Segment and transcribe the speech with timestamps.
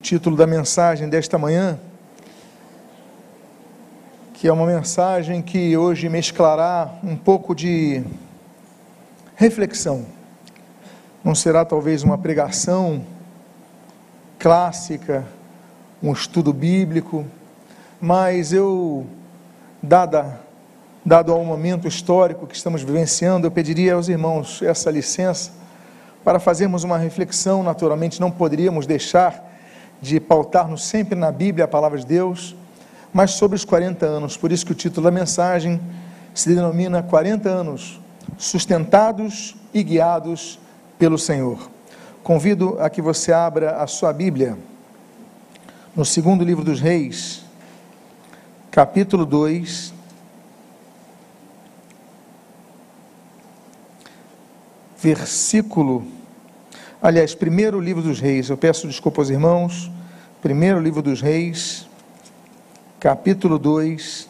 [0.00, 1.76] título da mensagem desta manhã,
[4.32, 8.04] que é uma mensagem que hoje mesclará um pouco de
[9.34, 10.06] reflexão.
[11.24, 13.04] Não será talvez uma pregação
[14.38, 15.26] clássica,
[16.00, 17.26] um estudo bíblico,
[18.00, 19.04] mas eu,
[19.82, 20.38] dada,
[21.04, 25.50] dado ao momento histórico que estamos vivenciando, eu pediria aos irmãos essa licença
[26.22, 27.64] para fazermos uma reflexão.
[27.64, 29.48] Naturalmente, não poderíamos deixar
[30.00, 32.54] de pautar-nos sempre na Bíblia, a palavra de Deus,
[33.12, 34.36] mas sobre os 40 anos.
[34.36, 35.80] Por isso que o título da mensagem
[36.34, 38.00] se denomina 40 anos
[38.36, 40.58] sustentados e guiados
[40.98, 41.70] pelo Senhor.
[42.22, 44.56] Convido a que você abra a sua Bíblia
[45.96, 47.42] no segundo livro dos Reis,
[48.70, 49.94] capítulo 2,
[55.00, 56.06] versículo
[57.00, 59.88] Aliás, primeiro livro dos reis, eu peço desculpa aos irmãos,
[60.42, 61.86] primeiro livro dos reis,
[62.98, 64.28] capítulo 2,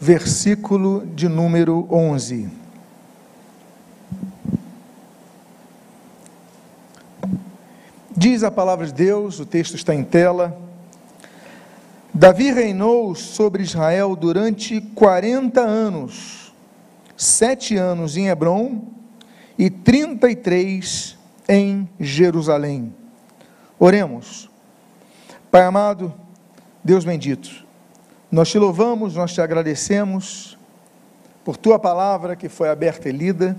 [0.00, 2.48] versículo de número 11.
[8.10, 10.60] Diz a palavra de Deus, o texto está em tela.
[12.12, 16.45] Davi reinou sobre Israel durante 40 anos
[17.16, 18.82] sete anos em Hebron
[19.58, 21.16] e trinta e três
[21.48, 22.94] em Jerusalém.
[23.78, 24.50] Oremos.
[25.50, 26.12] Pai amado,
[26.84, 27.64] Deus bendito,
[28.30, 30.58] nós te louvamos, nós te agradecemos
[31.44, 33.56] por tua palavra que foi aberta e lida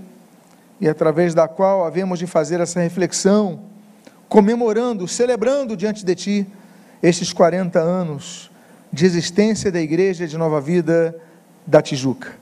[0.80, 3.60] e através da qual havemos de fazer essa reflexão,
[4.28, 6.46] comemorando, celebrando diante de ti
[7.02, 8.50] estes 40 anos
[8.92, 11.16] de existência da Igreja de Nova Vida
[11.66, 12.37] da Tijuca.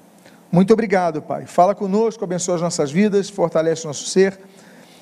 [0.51, 1.45] Muito obrigado, Pai.
[1.47, 4.39] Fala conosco, abençoa as nossas vidas, fortalece o nosso ser.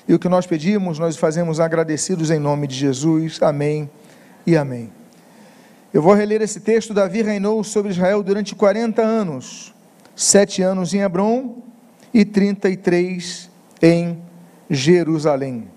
[0.07, 3.41] E o que nós pedimos, nós fazemos agradecidos em nome de Jesus.
[3.41, 3.89] Amém
[4.45, 4.91] e amém.
[5.93, 6.93] Eu vou reler esse texto.
[6.93, 9.73] Davi reinou sobre Israel durante 40 anos,
[10.15, 11.63] sete anos em Hebron
[12.13, 13.49] e 33
[13.81, 14.17] em
[14.69, 15.67] Jerusalém.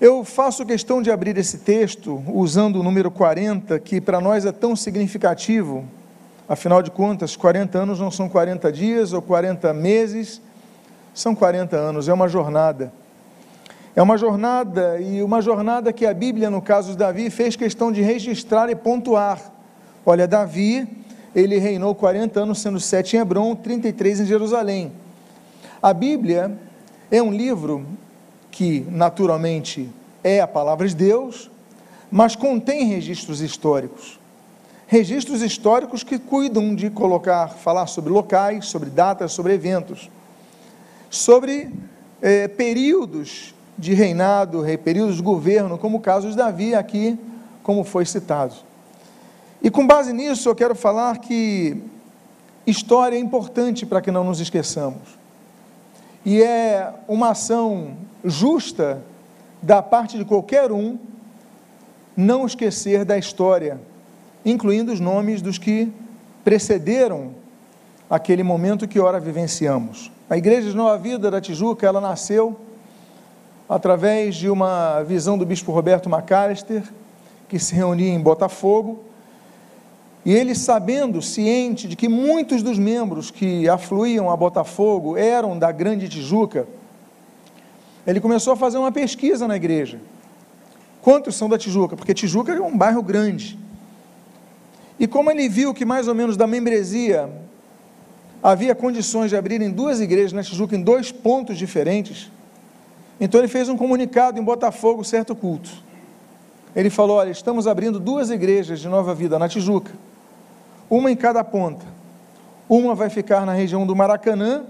[0.00, 4.52] Eu faço questão de abrir esse texto usando o número 40, que para nós é
[4.52, 5.84] tão significativo
[6.46, 10.42] Afinal de contas, 40 anos não são 40 dias ou 40 meses,
[11.14, 12.92] são 40 anos, é uma jornada.
[13.96, 17.90] É uma jornada, e uma jornada que a Bíblia, no caso de Davi, fez questão
[17.90, 19.40] de registrar e pontuar.
[20.04, 20.86] Olha, Davi,
[21.34, 24.92] ele reinou 40 anos, sendo 7 em Hebron, 33 em Jerusalém.
[25.80, 26.58] A Bíblia
[27.10, 27.86] é um livro
[28.50, 29.88] que, naturalmente,
[30.22, 31.50] é a palavra de Deus,
[32.10, 34.18] mas contém registros históricos
[34.86, 40.10] registros históricos que cuidam de colocar, falar sobre locais, sobre datas, sobre eventos,
[41.10, 41.70] sobre
[42.20, 47.18] eh, períodos de reinado, períodos de governo, como o caso de Davi aqui,
[47.62, 48.54] como foi citado.
[49.62, 51.82] E com base nisso, eu quero falar que
[52.66, 55.18] história é importante para que não nos esqueçamos.
[56.24, 59.02] E é uma ação justa
[59.62, 60.98] da parte de qualquer um
[62.16, 63.80] não esquecer da história
[64.44, 65.90] incluindo os nomes dos que
[66.44, 67.32] precederam
[68.08, 70.12] aquele momento que ora vivenciamos.
[70.28, 72.58] A Igreja de Nova Vida da Tijuca, ela nasceu
[73.68, 76.82] através de uma visão do bispo Roberto McAllister,
[77.48, 79.04] que se reunia em Botafogo,
[80.24, 85.70] e ele sabendo, ciente de que muitos dos membros que afluíam a Botafogo eram da
[85.70, 86.66] Grande Tijuca,
[88.06, 89.98] ele começou a fazer uma pesquisa na igreja.
[91.02, 91.96] Quantos são da Tijuca?
[91.96, 93.58] Porque Tijuca é um bairro grande.
[94.98, 97.28] E como ele viu que mais ou menos da membresia
[98.42, 102.30] havia condições de abrirem duas igrejas na Tijuca em dois pontos diferentes,
[103.20, 105.70] então ele fez um comunicado em Botafogo, certo culto.
[106.74, 109.92] Ele falou: Olha, estamos abrindo duas igrejas de nova vida na Tijuca,
[110.90, 111.86] uma em cada ponta.
[112.68, 114.64] Uma vai ficar na região do Maracanã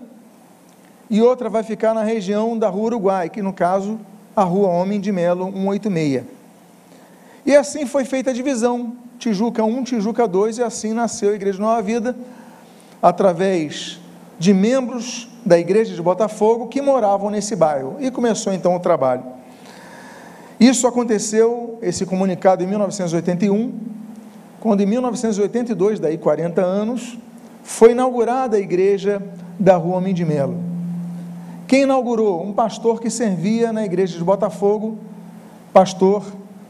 [1.09, 4.01] e outra vai ficar na região da Rua Uruguai, que no caso,
[4.34, 6.25] a Rua Homem de Melo 186.
[7.47, 8.97] E assim foi feita a divisão.
[9.24, 12.15] Tijuca 1, Tijuca 2, e assim nasceu a Igreja Nova Vida,
[13.00, 13.98] através
[14.38, 17.97] de membros da Igreja de Botafogo que moravam nesse bairro.
[18.00, 19.22] E começou então o trabalho.
[20.60, 23.72] Isso aconteceu, esse comunicado, em 1981,
[24.60, 27.16] quando em 1982, daí 40 anos,
[27.62, 29.22] foi inaugurada a igreja
[29.59, 30.59] da Rua Homem de Melo.
[31.66, 32.42] Quem inaugurou?
[32.42, 34.98] Um pastor que servia na igreja de Botafogo,
[35.72, 36.22] pastor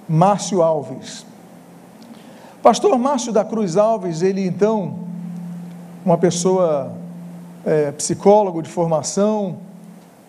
[0.08, 1.33] Márcio Alves.
[2.64, 5.00] Pastor Márcio da Cruz Alves, ele então,
[6.02, 6.94] uma pessoa
[7.62, 9.58] é, psicólogo de formação,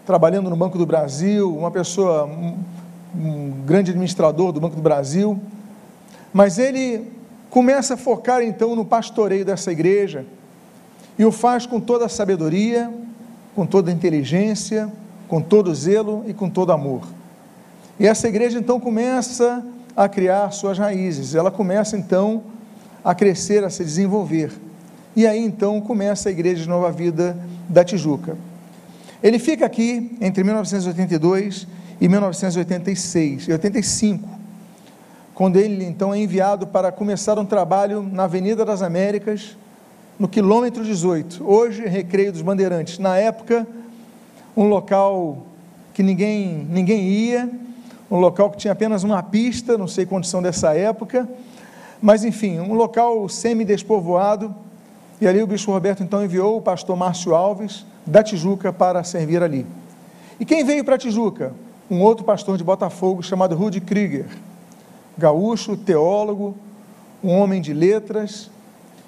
[0.06, 2.58] trabalhando no Banco do Brasil, uma pessoa, um,
[3.18, 5.40] um grande administrador do Banco do Brasil,
[6.34, 7.10] mas ele
[7.50, 10.26] começa a focar então no pastoreio dessa igreja
[11.18, 12.94] e o faz com toda a sabedoria,
[13.56, 14.92] com toda a inteligência,
[15.30, 17.08] com todo zelo e com todo amor.
[17.98, 22.44] E essa igreja então começa a criar suas raízes, ela começa então
[23.04, 24.52] a crescer, a se desenvolver.
[25.16, 27.38] E aí então começa a Igreja de Nova Vida
[27.70, 28.38] da Tijuca.
[29.24, 31.68] Ele fica aqui entre 1982
[32.02, 34.28] e 1986, 85,
[35.34, 39.58] quando ele então é enviado para começar um trabalho na Avenida das Américas,
[40.20, 43.00] no quilômetro 18, hoje Recreio dos Bandeirantes.
[43.00, 43.66] Na época,
[44.56, 45.46] um local
[45.94, 47.50] que ninguém, ninguém ia,
[48.10, 51.28] um local que tinha apenas uma pista, não sei condição dessa época,
[52.02, 54.54] mas enfim, um local semi-despovoado,
[55.19, 59.42] e ali o bispo Roberto então enviou o pastor Márcio Alves da Tijuca para servir
[59.42, 59.66] ali.
[60.40, 61.54] E quem veio para Tijuca?
[61.90, 64.25] Um outro pastor de Botafogo chamado Rudy Krieger,
[65.18, 66.56] gaúcho, teólogo,
[67.24, 68.51] um homem de letras,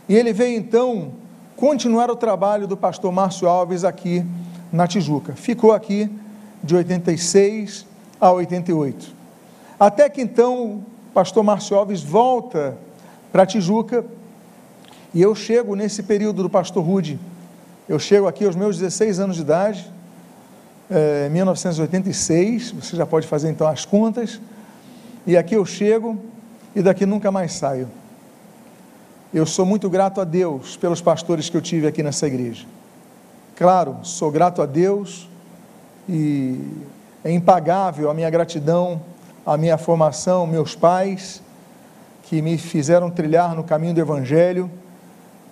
[0.08, 1.12] e ele veio então
[1.56, 4.24] continuar o trabalho do pastor Márcio Alves aqui
[4.72, 5.34] na Tijuca.
[5.34, 6.10] Ficou aqui
[6.64, 7.87] de 86
[8.20, 9.16] a 88.
[9.80, 12.78] Até que então o pastor Márcio Alves volta
[13.32, 14.06] para Tijuca
[15.14, 17.20] e eu chego nesse período do pastor Rude.
[17.88, 19.92] Eu chego aqui aos meus 16 anos de idade,
[20.90, 24.40] é, 1986, você já pode fazer então as contas,
[25.26, 26.18] e aqui eu chego
[26.76, 27.90] e daqui nunca mais saio.
[29.34, 32.66] Eu sou muito grato a Deus pelos pastores que eu tive aqui nessa igreja.
[33.56, 35.28] Claro, sou grato a Deus
[36.08, 36.60] e
[37.28, 39.02] é impagável a minha gratidão,
[39.46, 41.42] a minha formação, meus pais,
[42.24, 44.72] que me fizeram trilhar no caminho do Evangelho,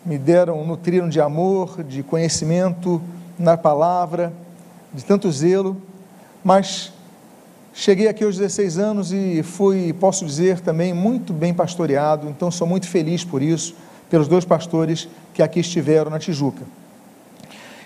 [0.06, 3.02] me deram, nutriram de amor, de conhecimento
[3.38, 4.32] na palavra,
[4.94, 5.76] de tanto zelo,
[6.42, 6.94] mas
[7.74, 12.66] cheguei aqui aos 16 anos e fui, posso dizer também, muito bem pastoreado, então sou
[12.66, 13.76] muito feliz por isso,
[14.10, 16.64] pelos dois pastores que aqui estiveram na Tijuca.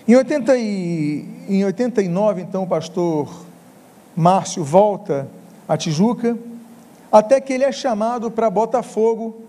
[0.06, 3.49] Em, 80 e, em 89, então, o pastor
[4.20, 5.26] Márcio volta
[5.66, 6.36] a Tijuca,
[7.10, 9.40] até que ele é chamado para Botafogo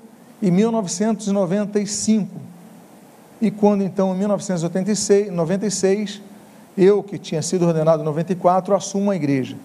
[0.41, 2.39] em 1995.
[3.41, 6.21] E quando então, em 1996,
[6.77, 9.57] eu, que tinha sido ordenado em 94, assumo a igreja.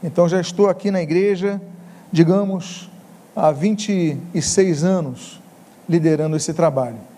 [0.00, 1.60] Então já estou aqui na igreja,
[2.12, 2.88] digamos,
[3.34, 5.40] há 26 anos,
[5.88, 7.09] liderando esse trabalho.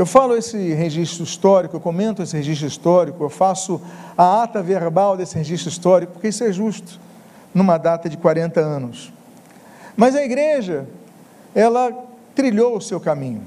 [0.00, 3.78] Eu falo esse registro histórico, eu comento esse registro histórico, eu faço
[4.16, 6.98] a ata verbal desse registro histórico, porque isso é justo,
[7.52, 9.12] numa data de 40 anos.
[9.94, 10.86] Mas a igreja,
[11.54, 11.92] ela
[12.34, 13.42] trilhou o seu caminho.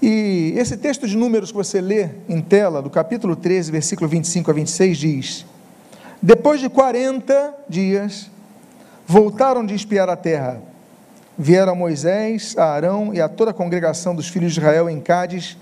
[0.00, 4.50] E esse texto de números que você lê em tela, do capítulo 13, versículo 25
[4.50, 5.46] a 26, diz:
[6.22, 8.30] Depois de 40 dias,
[9.06, 10.62] voltaram de espiar a terra
[11.38, 15.00] vieram a Moisés, a Arão e a toda a congregação dos filhos de Israel em
[15.00, 15.56] Cádiz,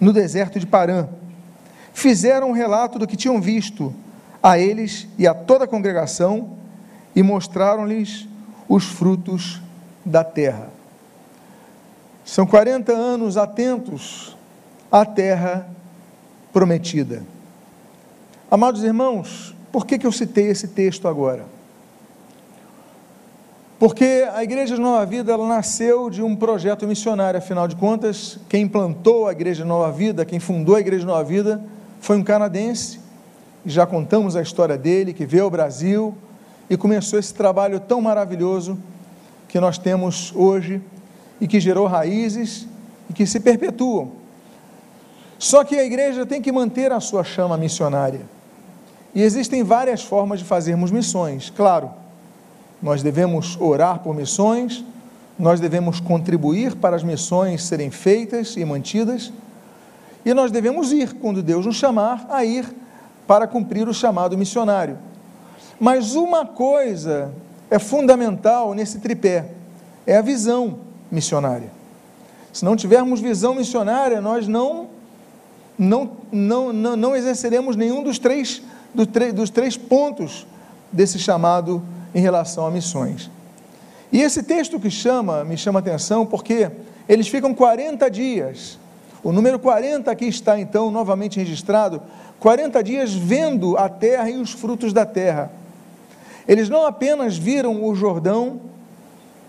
[0.00, 1.08] no deserto de Parã.
[1.92, 3.94] Fizeram um relato do que tinham visto
[4.42, 6.50] a eles e a toda a congregação
[7.14, 8.28] e mostraram-lhes
[8.68, 9.60] os frutos
[10.04, 10.68] da terra.
[12.24, 14.36] São 40 anos atentos
[14.90, 15.68] à terra
[16.52, 17.22] prometida.
[18.50, 21.55] Amados irmãos, por que, que eu citei esse texto agora?
[23.78, 28.38] Porque a Igreja de Nova Vida ela nasceu de um projeto missionário, afinal de contas,
[28.48, 31.62] quem plantou a Igreja de Nova Vida, quem fundou a Igreja de Nova Vida,
[32.00, 32.98] foi um canadense.
[33.66, 36.14] Já contamos a história dele, que veio ao Brasil
[36.70, 38.78] e começou esse trabalho tão maravilhoso
[39.46, 40.80] que nós temos hoje
[41.38, 42.66] e que gerou raízes
[43.10, 44.12] e que se perpetuam.
[45.38, 48.22] Só que a igreja tem que manter a sua chama missionária.
[49.14, 52.05] E existem várias formas de fazermos missões, claro
[52.82, 54.84] nós devemos orar por missões,
[55.38, 59.32] nós devemos contribuir para as missões serem feitas e mantidas,
[60.24, 62.66] e nós devemos ir quando Deus nos chamar a ir
[63.26, 64.98] para cumprir o chamado missionário.
[65.78, 67.32] Mas uma coisa
[67.70, 69.50] é fundamental nesse tripé:
[70.06, 70.78] é a visão
[71.10, 71.70] missionária.
[72.52, 74.88] Se não tivermos visão missionária, nós não
[75.78, 78.62] não, não, não, não exerceremos nenhum dos três,
[78.94, 79.04] do,
[79.34, 80.46] dos três pontos
[80.90, 83.30] desse chamado missionário em relação a missões.
[84.12, 86.70] E esse texto que chama, me chama atenção porque
[87.08, 88.78] eles ficam 40 dias.
[89.22, 92.00] O número 40 aqui está então novamente registrado,
[92.38, 95.50] 40 dias vendo a terra e os frutos da terra.
[96.46, 98.60] Eles não apenas viram o Jordão,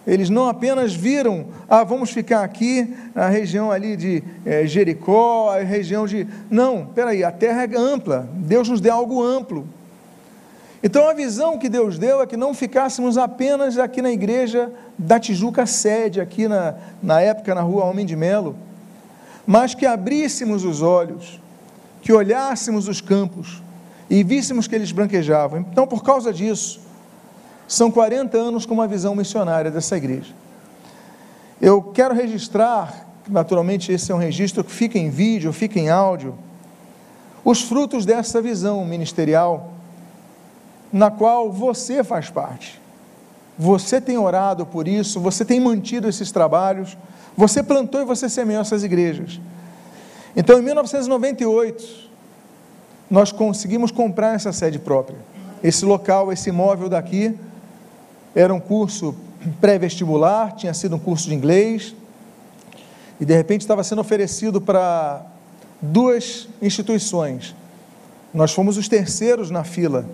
[0.08, 5.60] Eles não apenas viram, ah, vamos ficar aqui na região ali de é, Jericó, a
[5.64, 6.26] região de.
[6.50, 9.68] Não, peraí, a terra é ampla, Deus nos deu algo amplo.
[10.82, 15.20] Então a visão que Deus deu é que não ficássemos apenas aqui na igreja da
[15.20, 18.56] Tijuca sede, aqui na, na época na rua Homem de Melo,
[19.46, 21.40] mas que abríssemos os olhos,
[22.02, 23.62] que olhássemos os campos
[24.10, 25.60] e víssemos que eles branquejavam.
[25.60, 26.80] Então, por causa disso,
[27.68, 30.34] são 40 anos com uma visão missionária dessa igreja.
[31.60, 36.36] Eu quero registrar, naturalmente esse é um registro que fica em vídeo, fica em áudio,
[37.44, 39.74] os frutos dessa visão ministerial,
[40.98, 42.82] na qual você faz parte.
[43.56, 46.98] Você tem orado por isso, você tem mantido esses trabalhos,
[47.36, 49.40] você plantou e você semeou essas igrejas.
[50.36, 52.10] Então, em 1998,
[53.12, 55.20] nós conseguimos comprar essa sede própria.
[55.64, 57.38] Esse local, esse imóvel daqui,
[58.34, 59.16] era um curso
[59.62, 61.96] pré-vestibular, tinha sido um curso de inglês,
[63.20, 65.22] e de repente estava sendo oferecido para
[65.80, 67.56] duas instituições.
[68.34, 70.08] Nós fomos os terceiros na fila.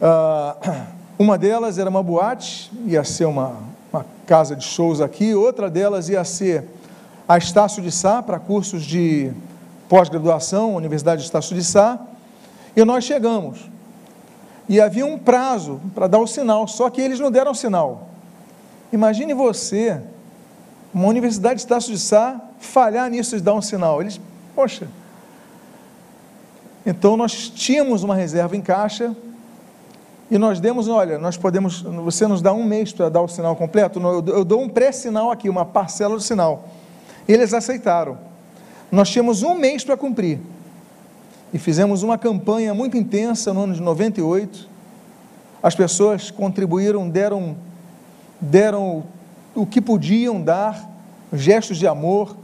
[0.00, 0.86] Uh,
[1.18, 3.56] uma delas era uma boate, ia ser uma,
[3.92, 6.64] uma casa de shows aqui, outra delas ia ser
[7.26, 9.32] a Estácio de Sá, para cursos de
[9.88, 11.98] pós-graduação, Universidade de Estácio de Sá,
[12.76, 13.68] e nós chegamos
[14.68, 18.08] e havia um prazo para dar o sinal, só que eles não deram sinal.
[18.92, 20.00] Imagine você,
[20.92, 24.00] uma universidade de Estácio de Sá, falhar nisso de dar um sinal.
[24.00, 24.20] Eles,
[24.54, 24.86] poxa.
[26.84, 29.14] Então nós tínhamos uma reserva em caixa
[30.30, 33.56] e nós demos, olha, nós podemos, você nos dá um mês para dar o sinal
[33.56, 36.68] completo, eu dou um pré-sinal aqui, uma parcela do sinal.
[37.26, 38.18] Eles aceitaram.
[38.92, 40.38] Nós tínhamos um mês para cumprir
[41.52, 44.68] e fizemos uma campanha muito intensa no ano de 98.
[45.62, 47.56] As pessoas contribuíram, deram,
[48.40, 49.04] deram
[49.54, 50.88] o que podiam dar,
[51.32, 52.36] gestos de amor.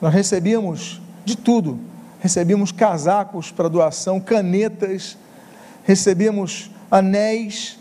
[0.00, 1.78] Nós recebíamos de tudo.
[2.20, 5.16] Recebíamos casacos para doação, canetas,
[5.84, 7.78] recebíamos anéis.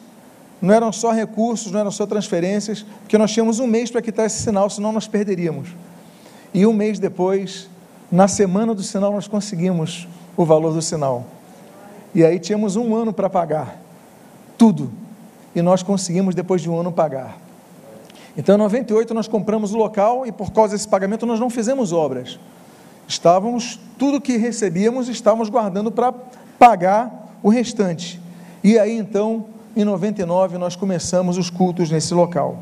[0.61, 4.25] Não eram só recursos, não eram só transferências, porque nós tínhamos um mês para quitar
[4.25, 5.69] esse sinal, senão nós perderíamos.
[6.53, 7.69] E um mês depois,
[8.11, 11.25] na semana do sinal, nós conseguimos o valor do sinal.
[12.13, 13.79] E aí tínhamos um ano para pagar
[14.57, 14.91] tudo.
[15.55, 17.37] E nós conseguimos, depois de um ano, pagar.
[18.37, 21.91] Então, em 98, nós compramos o local e, por causa desse pagamento, nós não fizemos
[21.91, 22.39] obras.
[23.07, 26.13] Estávamos, tudo que recebíamos, estávamos guardando para
[26.59, 28.21] pagar o restante.
[28.63, 32.59] E aí, então, em 99, nós começamos os cultos nesse local.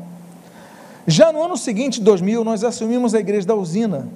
[1.06, 4.06] Já no ano seguinte, 2000, nós assumimos a igreja da usina.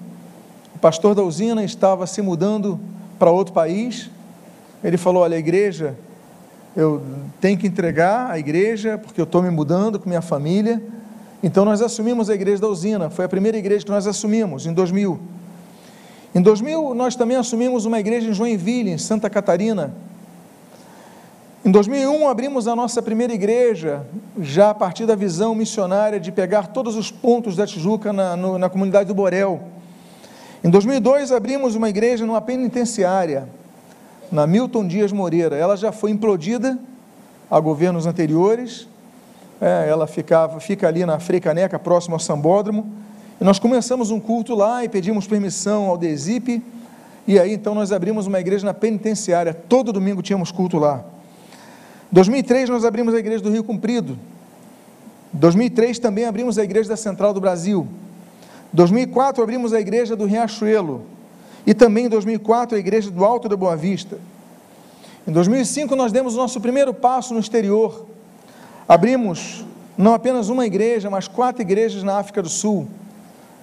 [0.74, 2.78] O pastor da usina estava se mudando
[3.18, 4.10] para outro país.
[4.84, 5.96] Ele falou: Olha, a igreja,
[6.76, 7.02] eu
[7.40, 10.82] tenho que entregar a igreja, porque eu estou me mudando com minha família.
[11.42, 14.72] Então nós assumimos a igreja da usina, foi a primeira igreja que nós assumimos, em
[14.72, 15.18] 2000.
[16.34, 19.92] Em 2000, nós também assumimos uma igreja em Joinville, em Santa Catarina.
[21.64, 24.04] Em 2001, abrimos a nossa primeira igreja,
[24.40, 28.58] já a partir da visão missionária de pegar todos os pontos da Tijuca na, no,
[28.58, 29.60] na comunidade do Borel.
[30.64, 33.48] Em 2002, abrimos uma igreja numa penitenciária,
[34.32, 35.54] na Milton Dias Moreira.
[35.54, 36.76] Ela já foi implodida
[37.48, 38.88] a governos anteriores.
[39.60, 42.92] É, ela ficava, fica ali na Freicaneca, próximo ao Sambódromo.
[43.40, 46.60] E nós começamos um culto lá e pedimos permissão ao DESIP.
[47.24, 49.54] E aí então nós abrimos uma igreja na penitenciária.
[49.54, 51.04] Todo domingo tínhamos culto lá.
[52.12, 54.18] Em 2003 nós abrimos a igreja do Rio Comprido.
[55.34, 57.88] Em 2003 também abrimos a igreja da Central do Brasil.
[58.70, 61.06] 2004 abrimos a igreja do Riachuelo
[61.66, 64.18] e também em 2004 a igreja do Alto da Boa Vista.
[65.26, 68.04] Em 2005 nós demos o nosso primeiro passo no exterior.
[68.86, 69.64] Abrimos
[69.96, 72.88] não apenas uma igreja, mas quatro igrejas na África do Sul,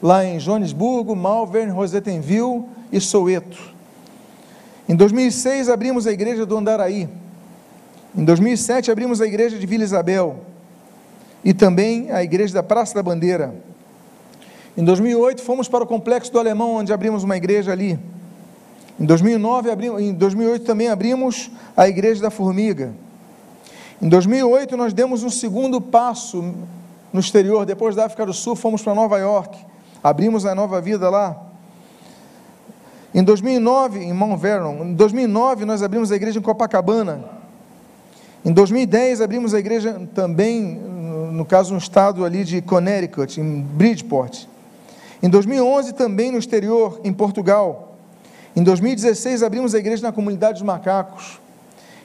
[0.02, 3.76] lá em Joanesburgo, Malvern, Rosettenville e Soweto.
[4.88, 7.08] Em 2006 abrimos a igreja do Andaraí.
[8.16, 10.38] Em 2007 abrimos a igreja de Vila Isabel
[11.44, 13.54] e também a igreja da Praça da Bandeira.
[14.76, 18.00] Em 2008 fomos para o Complexo do Alemão, onde abrimos uma igreja ali.
[19.00, 22.94] Em 2009, abrimos, em 2008 também abrimos a Igreja da Formiga.
[24.02, 26.54] Em 2008 nós demos um segundo passo
[27.14, 29.58] no exterior, depois da África do Sul fomos para Nova York,
[30.04, 31.46] abrimos a Nova Vida lá.
[33.14, 37.39] Em 2009, em Mount Vernon, em 2009 nós abrimos a igreja em Copacabana.
[38.44, 40.80] Em 2010 abrimos a igreja também,
[41.32, 44.46] no caso no estado ali de Connecticut, em Bridgeport.
[45.22, 47.98] Em 2011, também no exterior, em Portugal.
[48.56, 51.40] Em 2016, abrimos a igreja na comunidade dos macacos.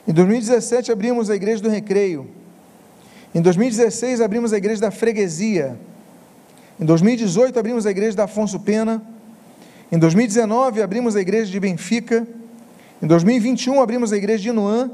[0.07, 2.27] Em 2017, abrimos a igreja do Recreio.
[3.35, 5.77] Em 2016 abrimos a igreja da Freguesia.
[6.79, 9.01] Em 2018 abrimos a igreja da Afonso Pena.
[9.91, 12.25] Em 2019 abrimos a igreja de Benfica.
[13.03, 14.89] Em 2021 abrimos a igreja de Inuã.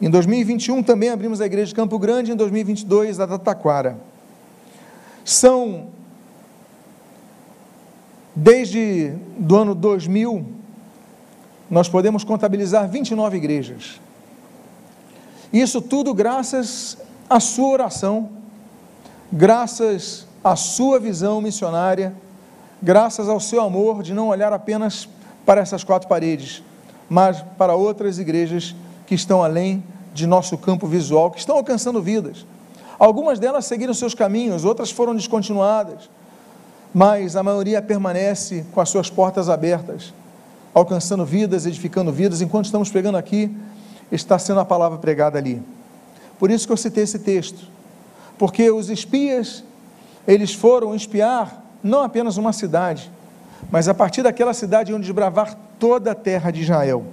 [0.00, 2.32] Em 2021 também abrimos a igreja de Campo Grande.
[2.32, 3.98] Em 2022 a da Taquara.
[5.24, 5.88] São
[8.34, 10.56] desde do ano 2000
[11.70, 14.00] nós podemos contabilizar 29 igrejas.
[15.52, 16.96] Isso tudo graças
[17.28, 18.28] à sua oração,
[19.32, 22.14] graças à sua visão missionária,
[22.80, 25.08] graças ao seu amor de não olhar apenas
[25.44, 26.62] para essas quatro paredes,
[27.08, 28.74] mas para outras igrejas
[29.06, 29.82] que estão além
[30.12, 32.44] de nosso campo visual, que estão alcançando vidas.
[32.98, 36.08] Algumas delas seguiram seus caminhos, outras foram descontinuadas,
[36.92, 40.14] mas a maioria permanece com as suas portas abertas,
[40.74, 42.40] alcançando vidas, edificando vidas.
[42.40, 43.54] Enquanto estamos pregando aqui,
[44.10, 45.62] está sendo a palavra pregada ali.
[46.38, 47.66] Por isso que eu citei esse texto,
[48.38, 49.62] porque os espias,
[50.26, 53.10] eles foram espiar não apenas uma cidade,
[53.70, 57.04] mas a partir daquela cidade iam desbravar toda a terra de Israel.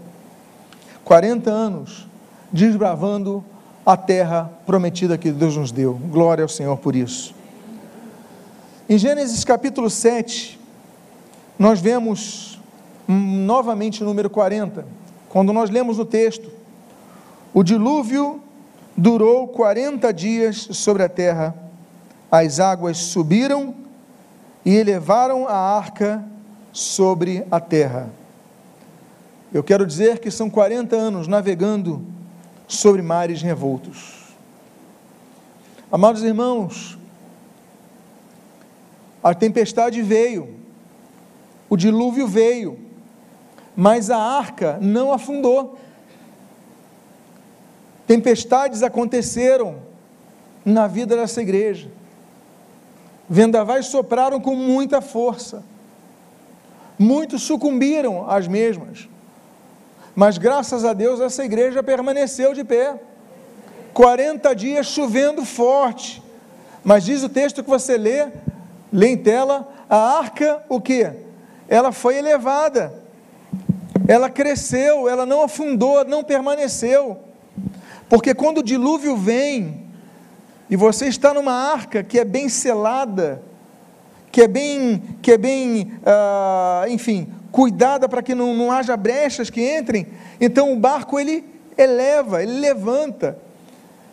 [1.03, 2.07] 40 anos
[2.51, 3.43] desbravando
[3.85, 5.93] a terra prometida que Deus nos deu.
[5.93, 7.35] Glória ao Senhor por isso.
[8.87, 10.59] Em Gênesis capítulo 7,
[11.57, 12.59] nós vemos
[13.07, 14.85] novamente o número 40,
[15.29, 16.49] quando nós lemos o texto,
[17.53, 18.41] o dilúvio
[18.95, 21.55] durou 40 dias sobre a terra,
[22.31, 23.75] as águas subiram
[24.65, 26.23] e elevaram a arca
[26.71, 28.09] sobre a terra.
[29.53, 32.03] Eu quero dizer que são 40 anos navegando
[32.67, 34.33] sobre mares revoltos.
[35.91, 36.97] Amados irmãos,
[39.23, 40.55] a tempestade veio,
[41.69, 42.79] o dilúvio veio,
[43.75, 45.77] mas a arca não afundou.
[48.07, 49.77] Tempestades aconteceram
[50.65, 51.91] na vida dessa igreja.
[53.29, 55.63] Vendavais sopraram com muita força.
[56.97, 59.12] Muitos sucumbiram às mesmas.
[60.15, 62.99] Mas graças a Deus essa igreja permaneceu de pé.
[63.93, 66.21] 40 dias chovendo forte.
[66.83, 68.27] Mas diz o texto que você lê,
[68.91, 71.09] lê em tela, a arca, o que?
[71.67, 72.93] Ela foi elevada.
[74.07, 77.19] Ela cresceu, ela não afundou, não permaneceu.
[78.09, 79.87] Porque quando o dilúvio vem,
[80.69, 83.41] e você está numa arca que é bem selada,
[84.31, 89.51] que é bem, que é bem, ah, enfim, cuidada para que não, não haja brechas
[89.51, 90.07] que entrem,
[90.41, 91.45] então o barco ele
[91.77, 93.37] eleva, ele levanta.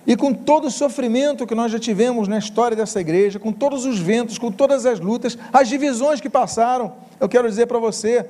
[0.06, 3.86] E com todo o sofrimento que nós já tivemos na história dessa igreja, com todos
[3.86, 8.26] os ventos, com todas as lutas, as divisões que passaram, eu quero dizer para você,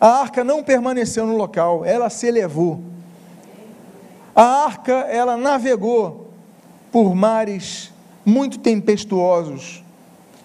[0.00, 2.80] a arca não permaneceu no local, ela se elevou.
[4.34, 6.30] A arca, ela navegou
[6.90, 7.92] por mares
[8.24, 9.84] muito tempestuosos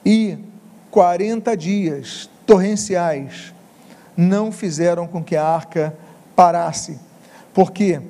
[0.06, 0.38] e
[0.91, 3.52] 40 dias torrenciais
[4.15, 5.95] não fizeram com que a arca
[6.36, 7.00] parasse.
[7.54, 8.02] Por quê?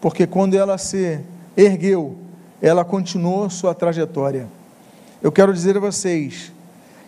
[0.00, 1.20] Porque quando ela se
[1.56, 2.16] ergueu,
[2.60, 4.48] ela continuou sua trajetória.
[5.22, 6.52] Eu quero dizer a vocês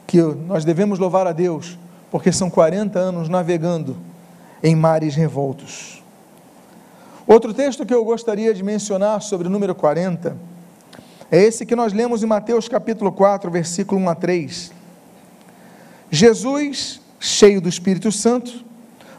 [0.06, 1.78] que nós devemos louvar a Deus,
[2.10, 3.96] porque são 40 anos navegando
[4.62, 6.02] em mares revoltos.
[7.26, 10.36] Outro texto que eu gostaria de mencionar sobre o número 40
[11.30, 14.72] é esse que nós lemos em Mateus capítulo 4, versículo 1 a 3.
[16.10, 18.64] Jesus, cheio do Espírito Santo,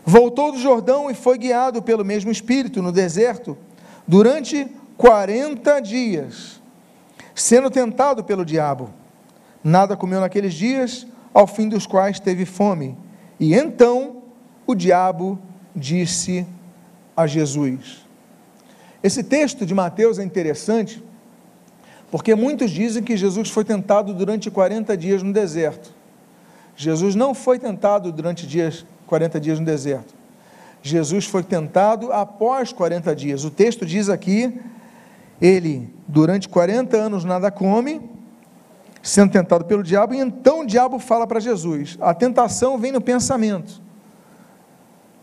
[0.04, 3.58] voltou do Jordão e foi guiado pelo mesmo Espírito no deserto
[4.06, 6.62] durante 40 dias,
[7.34, 8.89] sendo tentado pelo diabo.
[9.63, 12.98] Nada comeu naqueles dias, ao fim dos quais teve fome.
[13.39, 14.18] E então
[14.68, 15.39] o diabo
[15.74, 16.46] disse
[17.16, 18.06] a Jesus.
[19.02, 21.02] Esse texto de Mateus é interessante
[22.12, 26.03] porque muitos dizem que Jesus foi tentado durante 40 dias no deserto.
[26.76, 30.14] Jesus não foi tentado durante dias, 40 dias no deserto.
[30.82, 33.46] Jesus foi tentado após 40 dias.
[33.46, 34.60] O texto diz aqui:
[35.42, 38.02] ele, durante 40 anos, nada come,
[39.02, 41.98] sendo tentado pelo diabo, e então o diabo fala para Jesus.
[42.02, 43.82] A tentação vem no pensamento,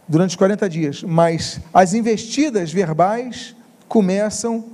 [0.07, 3.57] durante 40 dias, mas as investidas verbais
[3.89, 4.65] começam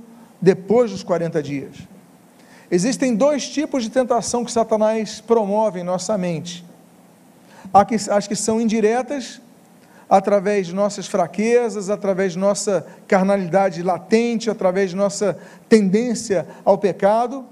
[0.41, 1.75] depois dos 40 dias.
[2.69, 6.66] Existem dois tipos de tentação que Satanás promove em nossa mente.
[8.09, 9.41] As que são indiretas,
[10.09, 15.37] através de nossas fraquezas, através de nossa carnalidade latente, através de nossa
[15.67, 17.45] tendência ao pecado,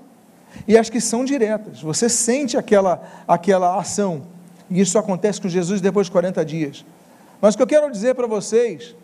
[0.68, 1.82] e as que são diretas.
[1.82, 4.24] Você sente aquela, aquela ação,
[4.70, 6.86] e isso acontece com Jesus depois de 40 dias.
[7.42, 8.96] Mas o que eu quero dizer para vocês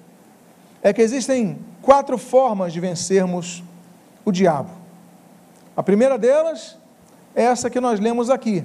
[0.81, 3.63] é que existem quatro formas de vencermos
[4.23, 4.69] o diabo.
[5.75, 6.77] A primeira delas
[7.35, 8.63] é essa que nós lemos aqui.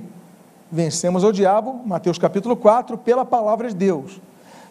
[0.70, 4.20] Vencemos o diabo, Mateus capítulo 4, pela palavra de Deus.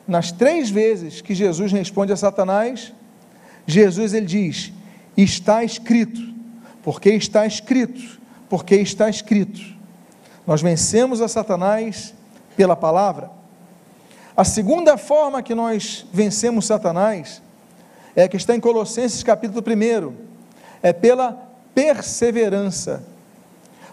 [0.08, 2.94] Nas três vezes que Jesus responde a Satanás,
[3.66, 4.74] Jesus ele diz:
[5.16, 6.22] está escrito,
[6.84, 9.62] porque está escrito, porque está escrito.
[10.46, 12.14] Nós vencemos a Satanás
[12.56, 13.32] pela palavra.
[14.38, 17.42] A segunda forma que nós vencemos Satanás
[18.16, 20.14] é que está em Colossenses capítulo 1,
[20.84, 23.15] é pela perseverança.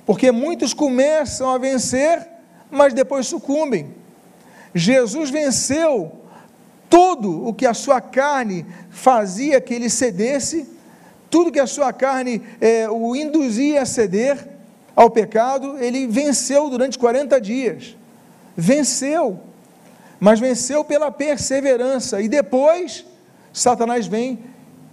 [0.04, 2.26] Porque muitos começam a vencer,
[2.70, 3.94] mas depois sucumbem.
[4.74, 6.12] Jesus venceu
[6.88, 10.68] tudo o que a sua carne fazia que ele cedesse,
[11.30, 14.48] tudo que a sua carne é, o induzia a ceder
[14.94, 17.96] ao pecado, ele venceu durante 40 dias.
[18.54, 19.40] Venceu,
[20.20, 22.20] mas venceu pela perseverança.
[22.20, 23.06] E depois,
[23.52, 24.40] Satanás vem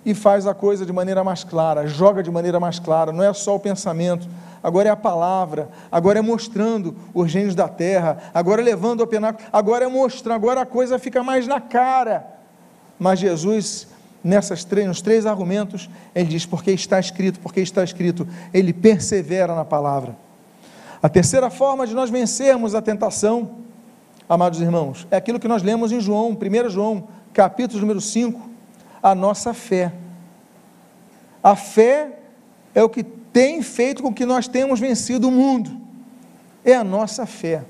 [0.05, 3.33] e faz a coisa de maneira mais clara, joga de maneira mais clara, não é
[3.33, 4.27] só o pensamento,
[4.61, 9.07] agora é a palavra, agora é mostrando os gênios da terra, agora é levando o
[9.07, 12.25] penáculo, agora é mostrando, agora a coisa fica mais na cara.
[12.97, 13.87] Mas Jesus,
[14.23, 19.55] nessas três, nos três argumentos, ele diz: porque está escrito, porque está escrito, ele persevera
[19.55, 20.15] na palavra.
[21.01, 23.59] A terceira forma de nós vencermos a tentação,
[24.27, 28.49] amados irmãos, é aquilo que nós lemos em João, 1 João, capítulo número 5,
[29.01, 29.93] a nossa fé.
[31.41, 32.19] A fé
[32.75, 33.05] é o que
[33.39, 35.71] tem feito com que nós tenhamos vencido o mundo.
[36.65, 37.63] É a nossa fé.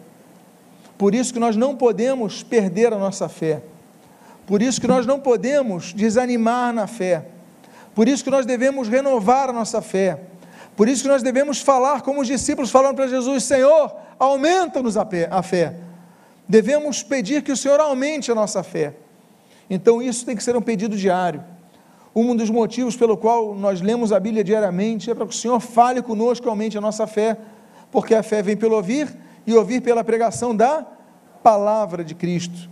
[0.97, 3.61] Por isso que nós não podemos perder a nossa fé.
[4.47, 7.23] Por isso que nós não podemos desanimar na fé.
[7.93, 10.19] Por isso que nós devemos renovar a nossa fé.
[10.75, 15.43] Por isso que nós devemos falar como os discípulos falaram para Jesus: Senhor, aumenta-nos a
[15.43, 15.75] fé.
[16.47, 18.95] Devemos pedir que o Senhor aumente a nossa fé.
[19.69, 21.43] Então isso tem que ser um pedido diário.
[22.15, 25.59] Um dos motivos pelo qual nós lemos a Bíblia diariamente é para que o Senhor
[25.59, 27.37] fale conosco, aumente a nossa fé,
[27.91, 29.07] porque a fé vem pelo ouvir
[29.45, 30.85] e ouvir pela pregação da
[31.43, 32.69] palavra de Cristo.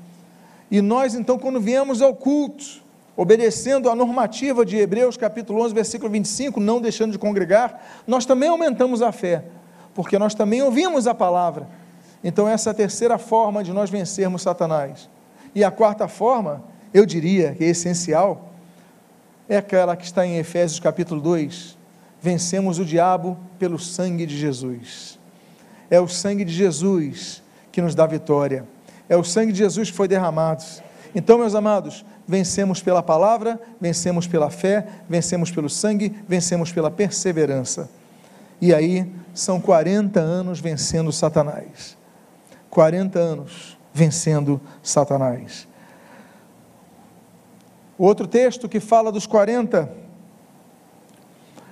[0.69, 2.83] E nós, então, quando viemos ao culto,
[3.15, 8.49] obedecendo a normativa de Hebreus capítulo 11, versículo 25, não deixando de congregar, nós também
[8.49, 9.45] aumentamos a fé,
[9.93, 11.67] porque nós também ouvimos a palavra.
[12.23, 15.09] Então, essa é a terceira forma de nós vencermos Satanás.
[15.55, 18.46] E a quarta forma, eu diria que é essencial,
[19.49, 21.77] é aquela que está em Efésios capítulo 2.
[22.21, 25.17] Vencemos o diabo pelo sangue de Jesus.
[25.89, 28.65] É o sangue de Jesus que nos dá vitória.
[29.07, 30.63] É o sangue de Jesus que foi derramado.
[31.15, 37.89] Então, meus amados, vencemos pela palavra, vencemos pela fé, vencemos pelo sangue, vencemos pela perseverança.
[38.59, 41.95] E aí são 40 anos vencendo Satanás.
[42.69, 45.67] 40 anos vencendo Satanás.
[47.97, 49.91] O outro texto que fala dos 40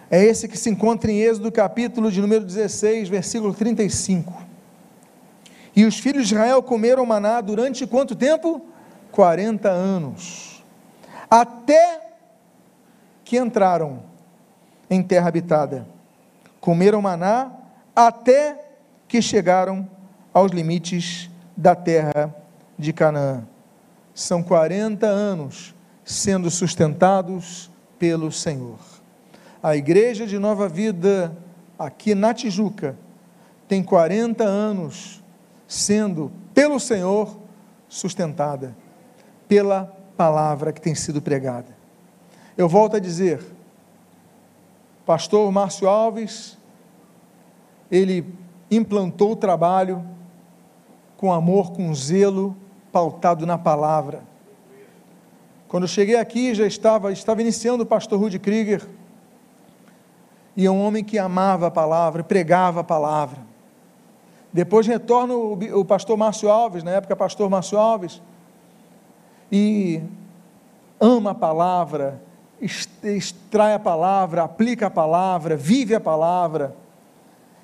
[0.10, 4.34] é esse que se encontra em Êxodo, capítulo de número 16, versículo 35.
[5.76, 8.66] E os filhos de Israel comeram maná durante quanto tempo?
[9.12, 10.64] 40 anos.
[11.30, 12.02] Até
[13.24, 14.02] que entraram
[14.90, 15.88] em terra habitada.
[16.60, 17.52] Comeram maná
[17.96, 18.66] até
[19.08, 19.88] que chegaram
[20.34, 22.34] aos limites da terra
[22.80, 23.44] de Canaã.
[24.14, 25.75] São 40 anos
[26.06, 28.78] sendo sustentados pelo Senhor.
[29.62, 31.36] A igreja de Nova Vida,
[31.80, 32.96] aqui na Tijuca,
[33.68, 35.24] tem 40 anos
[35.68, 37.36] sendo, pelo Senhor,
[37.90, 38.78] sustentada,
[39.48, 41.76] pela palavra que tem sido pregada.
[42.56, 43.44] Eu volto a dizer,
[45.08, 46.56] pastor Márcio Alves,
[47.90, 48.32] ele
[48.70, 50.06] implantou o trabalho
[51.18, 52.56] com amor, com zelo,
[52.92, 54.35] pautado na palavra
[55.68, 58.88] quando eu cheguei aqui, já estava, estava iniciando o pastor Rudy Krieger,
[60.56, 63.40] e é um homem que amava a palavra, pregava a palavra.
[64.54, 68.22] Depois retorna o, o pastor Márcio Alves, na época pastor Márcio Alves,
[69.52, 70.02] e
[71.00, 72.22] ama a palavra,
[73.04, 76.76] extrai a palavra, aplica a palavra, vive a palavra.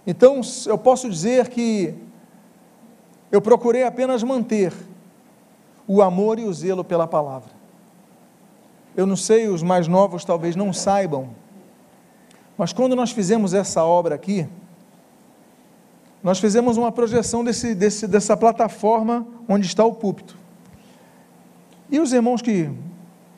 [0.05, 1.95] Então, eu posso dizer que
[3.31, 4.73] eu procurei apenas manter
[5.87, 7.60] o amor e o zelo pela palavra.
[8.95, 11.29] Eu não sei, os mais novos talvez não saibam,
[12.57, 14.47] mas quando nós fizemos essa obra aqui,
[16.21, 20.37] nós fizemos uma projeção desse, desse, dessa plataforma onde está o púlpito.
[21.89, 22.69] E os irmãos que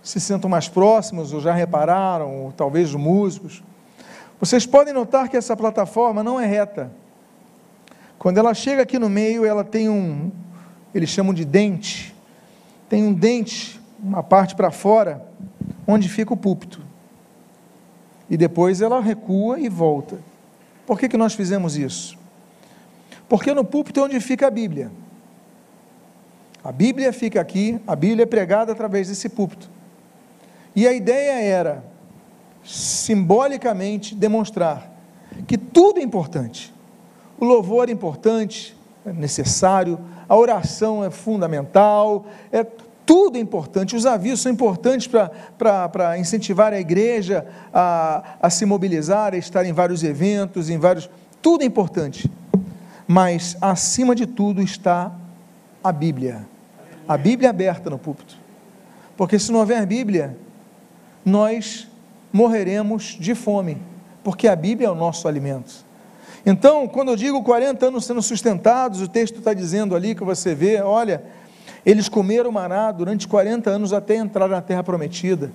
[0.02, 3.63] se sentam mais próximos, ou já repararam, ou talvez os músicos,
[4.39, 6.92] vocês podem notar que essa plataforma não é reta.
[8.20, 10.30] Quando ela chega aqui no meio, ela tem um,
[10.94, 12.13] eles chamam de dente,
[12.89, 15.26] tem um dente, uma parte para fora,
[15.88, 16.82] onde fica o púlpito.
[18.30, 20.17] e depois ela recua e volta.
[20.88, 22.17] Por que, que nós fizemos isso?
[23.28, 24.91] Porque no púlpito é onde fica a Bíblia.
[26.63, 29.69] A Bíblia fica aqui, a Bíblia é pregada através desse púlpito.
[30.76, 31.84] E a ideia era,
[32.63, 34.91] simbolicamente, demonstrar
[35.46, 36.74] que tudo é importante.
[37.38, 42.65] O louvor é importante, é necessário, a oração é fundamental, é
[43.06, 43.96] tudo é importante.
[43.96, 45.10] Os avisos são importantes
[45.58, 51.10] para incentivar a igreja a, a se mobilizar, a estar em vários eventos, em vários.
[51.42, 52.30] Tudo é importante.
[53.08, 55.12] Mas, acima de tudo, está
[55.84, 56.48] a Bíblia.
[57.08, 58.38] A Bíblia aberta no púlpito.
[59.18, 60.38] Porque se não houver Bíblia,
[61.26, 61.88] nós
[62.32, 63.78] morreremos de fome.
[64.24, 65.86] Porque a Bíblia é o nosso alimento.
[66.46, 70.56] Então, quando eu digo 40 anos sendo sustentados, o texto está dizendo ali que você
[70.56, 71.24] vê, olha,
[71.86, 75.52] eles comeram maná durante 40 anos até entrar na terra prometida.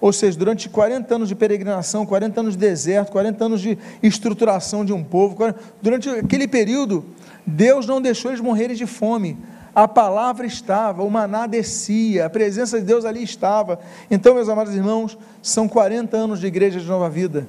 [0.00, 4.84] Ou seja, durante 40 anos de peregrinação, 40 anos de deserto, 40 anos de estruturação
[4.84, 5.36] de um povo,
[5.80, 7.04] durante aquele período,
[7.46, 9.38] Deus não deixou eles morrerem de fome.
[9.74, 13.78] A palavra estava, o maná descia, a presença de Deus ali estava.
[14.10, 17.46] Então, meus amados irmãos, são 40 anos de igreja de nova vida.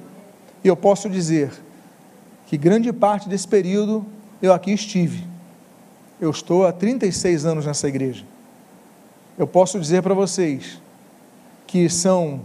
[0.62, 1.50] E eu posso dizer
[2.46, 4.04] que grande parte desse período
[4.42, 5.24] eu aqui estive.
[6.20, 8.24] Eu estou há 36 anos nessa igreja.
[9.38, 10.80] Eu posso dizer para vocês
[11.66, 12.40] que são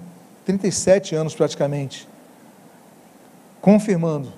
[0.45, 2.07] 37 anos praticamente,
[3.61, 4.31] confirmando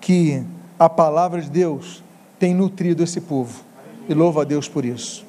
[0.00, 0.44] que
[0.78, 2.04] a palavra de Deus
[2.38, 3.64] tem nutrido esse povo.
[4.08, 5.26] E louvo a Deus por isso.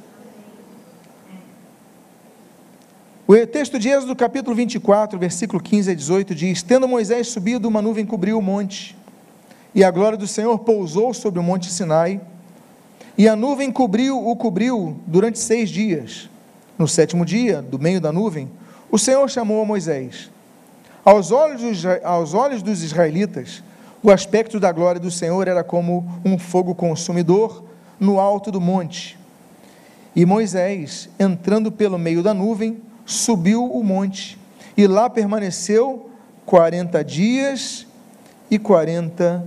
[3.28, 7.82] O texto de Êxodo, capítulo 24, versículo 15 a 18 diz: Tendo Moisés subido, uma
[7.82, 8.96] nuvem cobriu o monte,
[9.74, 12.22] e a glória do Senhor pousou sobre o monte Sinai,
[13.20, 16.30] e a nuvem cobriu, o cobriu durante seis dias.
[16.78, 18.50] No sétimo dia, do meio da nuvem,
[18.90, 20.32] o Senhor chamou a Moisés.
[21.04, 23.62] Aos olhos, dos, aos olhos dos israelitas,
[24.02, 27.62] o aspecto da glória do Senhor era como um fogo consumidor
[28.00, 29.20] no alto do monte.
[30.16, 34.40] E Moisés, entrando pelo meio da nuvem, subiu o monte
[34.78, 36.10] e lá permaneceu
[36.46, 37.86] quarenta dias
[38.50, 39.46] e quarenta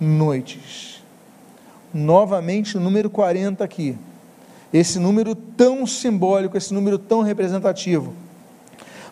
[0.00, 0.91] noites
[1.92, 3.96] novamente o número 40 aqui.
[4.72, 8.14] Esse número tão simbólico, esse número tão representativo.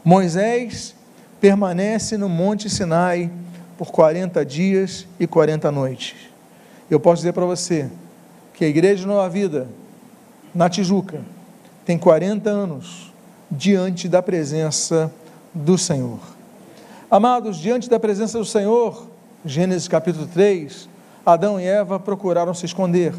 [0.04, 0.94] Moisés
[1.40, 3.30] permanece no Monte Sinai
[3.76, 6.14] por 40 dias e 40 noites.
[6.90, 7.90] Eu posso dizer para você
[8.52, 9.68] que a Igreja Nova Vida,
[10.54, 11.20] na Tijuca,
[11.86, 13.10] tem 40 anos
[13.50, 15.10] diante da presença
[15.54, 16.18] do Senhor.
[17.10, 19.08] Amados, diante da presença do Senhor,
[19.44, 20.89] Gênesis capítulo 3,
[21.24, 23.14] Adão e Eva procuraram se esconder.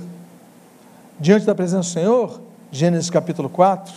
[1.20, 3.94] Diante da presença do Senhor, Gênesis capítulo 4,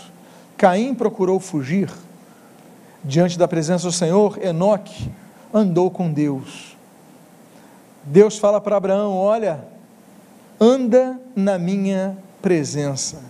[0.56, 1.90] Caim procurou fugir.
[3.02, 5.10] Diante da presença do Senhor, Enoque
[5.52, 6.76] andou com Deus.
[8.04, 9.64] Deus fala para Abraão: Olha,
[10.60, 13.22] anda na minha presença.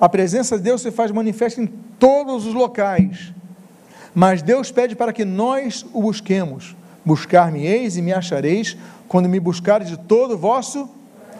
[0.00, 1.66] A presença de Deus se faz manifesta em
[1.98, 3.32] todos os locais,
[4.14, 6.74] mas Deus pede para que nós o busquemos.
[7.04, 8.76] Buscar-me-eis e me achareis
[9.14, 10.90] quando me buscares de todo o vosso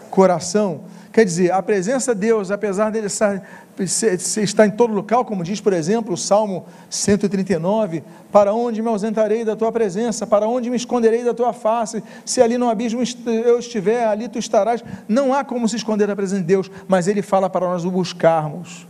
[0.09, 0.83] coração.
[1.11, 3.45] Quer dizer, a presença de Deus, apesar dele estar,
[3.77, 9.43] estar em todo local, como diz, por exemplo, o Salmo 139, para onde me ausentarei
[9.43, 13.59] da tua presença, para onde me esconderei da tua face, se ali no abismo eu
[13.59, 14.81] estiver, ali tu estarás.
[15.05, 17.91] Não há como se esconder da presença de Deus, mas ele fala para nós o
[17.91, 18.87] buscarmos,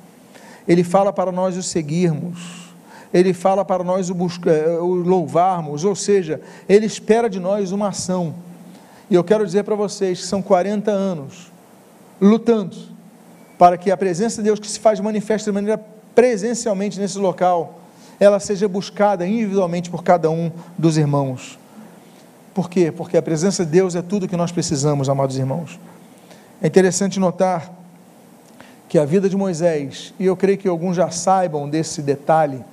[0.68, 2.64] ele fala para nós o seguirmos
[3.14, 8.36] ele fala para nós o, o louvarmos, ou seja, ele espera de nós uma ação.
[9.10, 11.52] E eu quero dizer para vocês que são 40 anos
[12.20, 12.76] lutando
[13.58, 15.82] para que a presença de Deus que se faz manifesta de maneira
[16.14, 17.80] presencialmente nesse local,
[18.20, 21.60] ela seja buscada individualmente por cada um dos irmãos.
[22.54, 22.92] Por quê?
[22.92, 25.80] Porque a presença de Deus é tudo que nós precisamos, amados irmãos.
[26.62, 27.70] É interessante notar
[28.88, 32.64] que a vida de Moisés, e eu creio que alguns já saibam desse detalhe,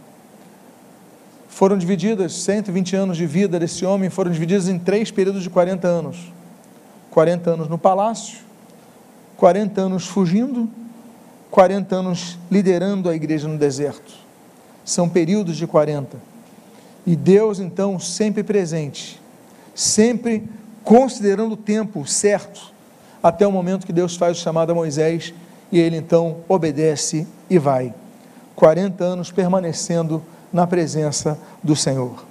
[1.52, 5.86] foram divididas, 120 anos de vida desse homem foram divididos em três períodos de 40
[5.86, 6.32] anos:
[7.10, 8.38] 40 anos no palácio,
[9.36, 10.66] 40 anos fugindo,
[11.50, 14.14] 40 anos liderando a igreja no deserto.
[14.82, 16.16] São períodos de 40.
[17.06, 19.20] E Deus, então, sempre presente,
[19.74, 20.48] sempre
[20.82, 22.72] considerando o tempo certo,
[23.22, 25.34] até o momento que Deus faz o chamado a Moisés
[25.70, 27.92] e ele então obedece e vai.
[28.56, 32.24] 40 anos permanecendo na presença do Senhor.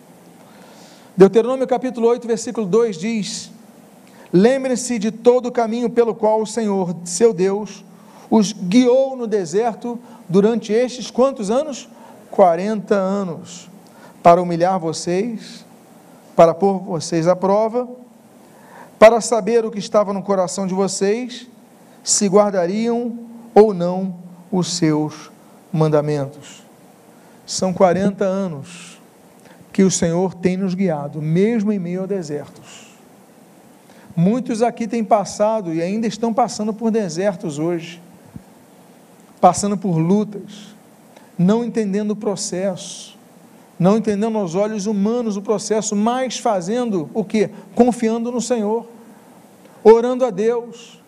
[1.15, 3.51] Deuteronômio capítulo 8, versículo 2 diz:
[4.31, 7.83] Lembre-se de todo o caminho pelo qual o Senhor, seu Deus,
[8.29, 11.89] os guiou no deserto durante estes quantos anos?
[12.29, 13.69] 40 anos,
[14.23, 15.65] para humilhar vocês,
[16.33, 17.89] para pôr vocês à prova,
[18.97, 21.47] para saber o que estava no coração de vocês,
[22.03, 23.19] se guardariam
[23.53, 24.15] ou não
[24.49, 25.29] os seus
[25.73, 26.70] mandamentos.
[27.51, 28.97] São 40 anos
[29.73, 32.87] que o Senhor tem nos guiado, mesmo em meio a desertos.
[34.15, 38.01] Muitos aqui têm passado e ainda estão passando por desertos hoje,
[39.41, 40.73] passando por lutas,
[41.37, 43.17] não entendendo o processo,
[43.77, 47.49] não entendendo aos olhos humanos o processo, mas fazendo o que?
[47.75, 48.87] Confiando no Senhor,
[49.83, 51.01] orando a Deus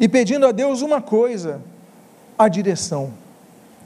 [0.00, 1.62] e pedindo a Deus uma coisa:
[2.36, 3.12] a direção.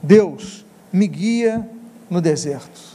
[0.03, 1.73] Deus, me guia
[2.08, 2.94] no deserto.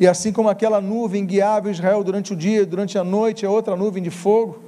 [0.00, 3.76] E assim como aquela nuvem guiava Israel durante o dia, durante a noite, a outra
[3.76, 4.62] nuvem de fogo,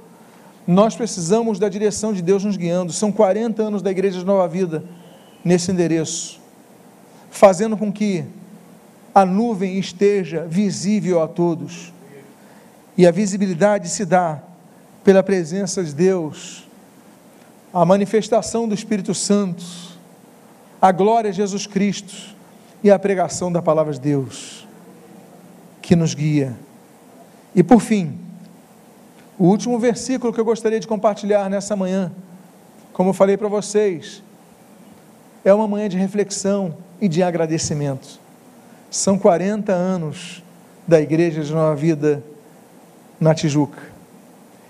[0.67, 2.91] nós precisamos da direção de Deus nos guiando.
[2.91, 4.83] São 40 anos da Igreja de Nova Vida
[5.43, 6.39] nesse endereço,
[7.29, 8.25] fazendo com que
[9.15, 11.93] a nuvem esteja visível a todos.
[12.97, 14.41] E a visibilidade se dá
[15.03, 16.67] pela presença de Deus,
[17.73, 19.63] a manifestação do Espírito Santo,
[20.81, 22.35] a glória de Jesus Cristo
[22.83, 24.67] e a pregação da palavra de Deus,
[25.81, 26.55] que nos guia.
[27.53, 28.17] E por fim,
[29.37, 32.11] o último versículo que eu gostaria de compartilhar nessa manhã,
[32.93, 34.23] como eu falei para vocês,
[35.43, 38.19] é uma manhã de reflexão e de agradecimento.
[38.89, 40.43] São 40 anos
[40.87, 42.23] da Igreja de Nova Vida
[43.19, 43.81] na Tijuca.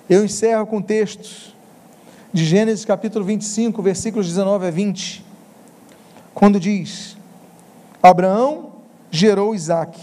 [0.10, 1.56] Eu encerro com textos
[2.34, 5.26] de Gênesis capítulo 25, versículos 19 a 20,
[6.34, 7.18] quando diz:
[8.02, 8.72] Abraão
[9.12, 10.00] gerou Isaac,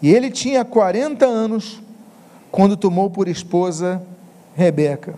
[0.00, 1.80] e ele tinha 40 anos
[2.50, 4.02] quando tomou por esposa
[4.54, 5.14] Rebeca.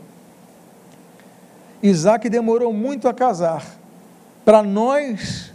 [1.82, 3.64] Isaac demorou muito a casar.
[4.44, 5.52] Para nós,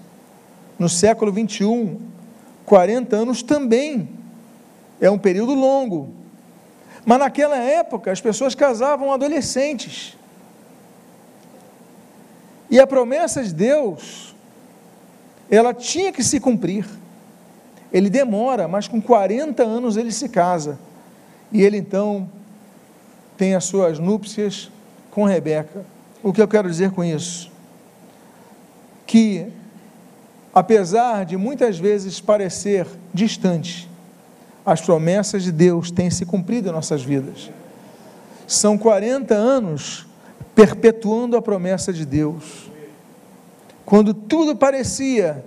[0.77, 1.99] no século 21,
[2.65, 4.09] 40 anos também
[5.01, 6.09] é um período longo.
[7.05, 10.15] Mas naquela época as pessoas casavam adolescentes.
[12.69, 14.32] E a promessa de Deus,
[15.55, 16.85] ela tinha que se cumprir.
[17.91, 20.79] Ele demora, mas com 40 anos ele se casa.
[21.51, 22.27] E ele então
[23.37, 24.71] tem as suas núpcias
[25.11, 25.85] com Rebeca.
[26.23, 27.51] O que eu quero dizer com isso?
[29.05, 29.47] Que,
[30.53, 33.87] apesar de muitas vezes parecer distante,
[34.65, 37.51] as promessas de Deus têm se cumprido em nossas vidas.
[38.47, 40.07] São 40 anos
[40.55, 42.71] perpetuando a promessa de Deus.
[43.85, 45.43] Quando tudo parecia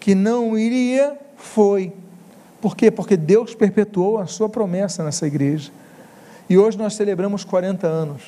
[0.00, 1.92] que não iria, foi
[2.60, 2.90] por quê?
[2.90, 5.70] Porque Deus perpetuou a sua promessa nessa igreja.
[6.48, 8.22] E hoje nós celebramos 40 anos.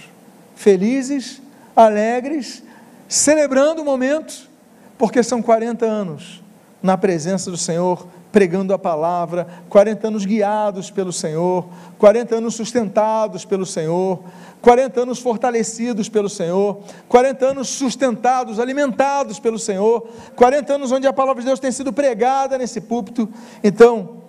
[0.54, 1.42] Felizes,
[1.74, 2.62] alegres,
[3.08, 4.48] celebrando o momento,
[4.96, 6.42] porque são 40 anos
[6.82, 11.66] na presença do Senhor, pregando a palavra, 40 anos guiados pelo Senhor,
[11.98, 14.20] 40 anos sustentados pelo Senhor,
[14.62, 21.12] 40 anos fortalecidos pelo Senhor, 40 anos sustentados, alimentados pelo Senhor, 40 anos onde a
[21.12, 23.28] palavra de Deus tem sido pregada nesse púlpito.
[23.64, 24.20] Então,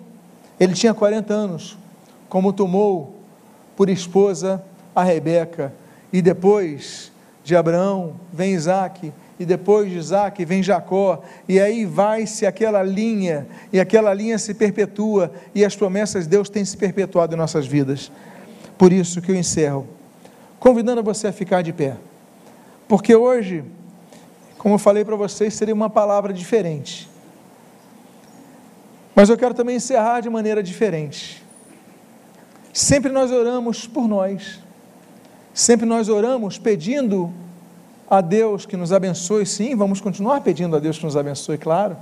[0.58, 1.76] ele tinha 40 anos,
[2.28, 3.14] como tomou
[3.76, 4.62] por esposa
[4.94, 5.72] a Rebeca,
[6.12, 7.12] e depois
[7.44, 13.46] de Abraão vem Isaac, e depois de Isaac vem Jacó, e aí vai-se aquela linha,
[13.72, 17.66] e aquela linha se perpetua, e as promessas de Deus têm se perpetuado em nossas
[17.66, 18.10] vidas.
[18.78, 19.86] Por isso que eu encerro,
[20.60, 21.96] convidando você a ficar de pé,
[22.86, 23.64] porque hoje,
[24.58, 27.10] como eu falei para vocês, seria uma palavra diferente.
[29.14, 31.42] Mas eu quero também encerrar de maneira diferente.
[32.72, 34.60] Sempre nós oramos por nós.
[35.52, 37.32] Sempre nós oramos pedindo
[38.12, 41.96] a Deus que nos abençoe, sim, vamos continuar pedindo a Deus que nos abençoe, claro.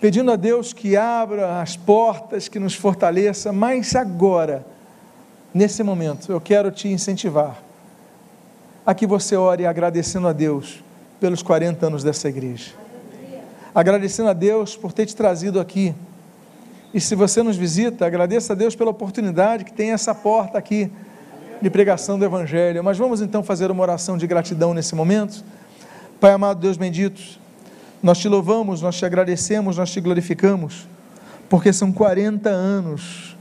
[0.00, 4.66] Pedindo a Deus que abra as portas, que nos fortaleça, mas agora,
[5.54, 7.62] nesse momento, eu quero te incentivar
[8.84, 10.82] a que você ore agradecendo a Deus
[11.20, 12.84] pelos 40 anos dessa igreja
[13.74, 15.94] agradecendo a Deus por ter te trazido aqui.
[16.92, 20.92] E se você nos visita, agradeça a Deus pela oportunidade que tem essa porta aqui
[21.64, 22.84] de pregação do Evangelho.
[22.84, 25.42] Mas vamos então fazer uma oração de gratidão nesse momento.
[26.20, 27.20] Pai amado, Deus bendito,
[28.02, 30.86] nós te louvamos, nós te agradecemos, nós te glorificamos,
[31.48, 33.34] porque são 40 anos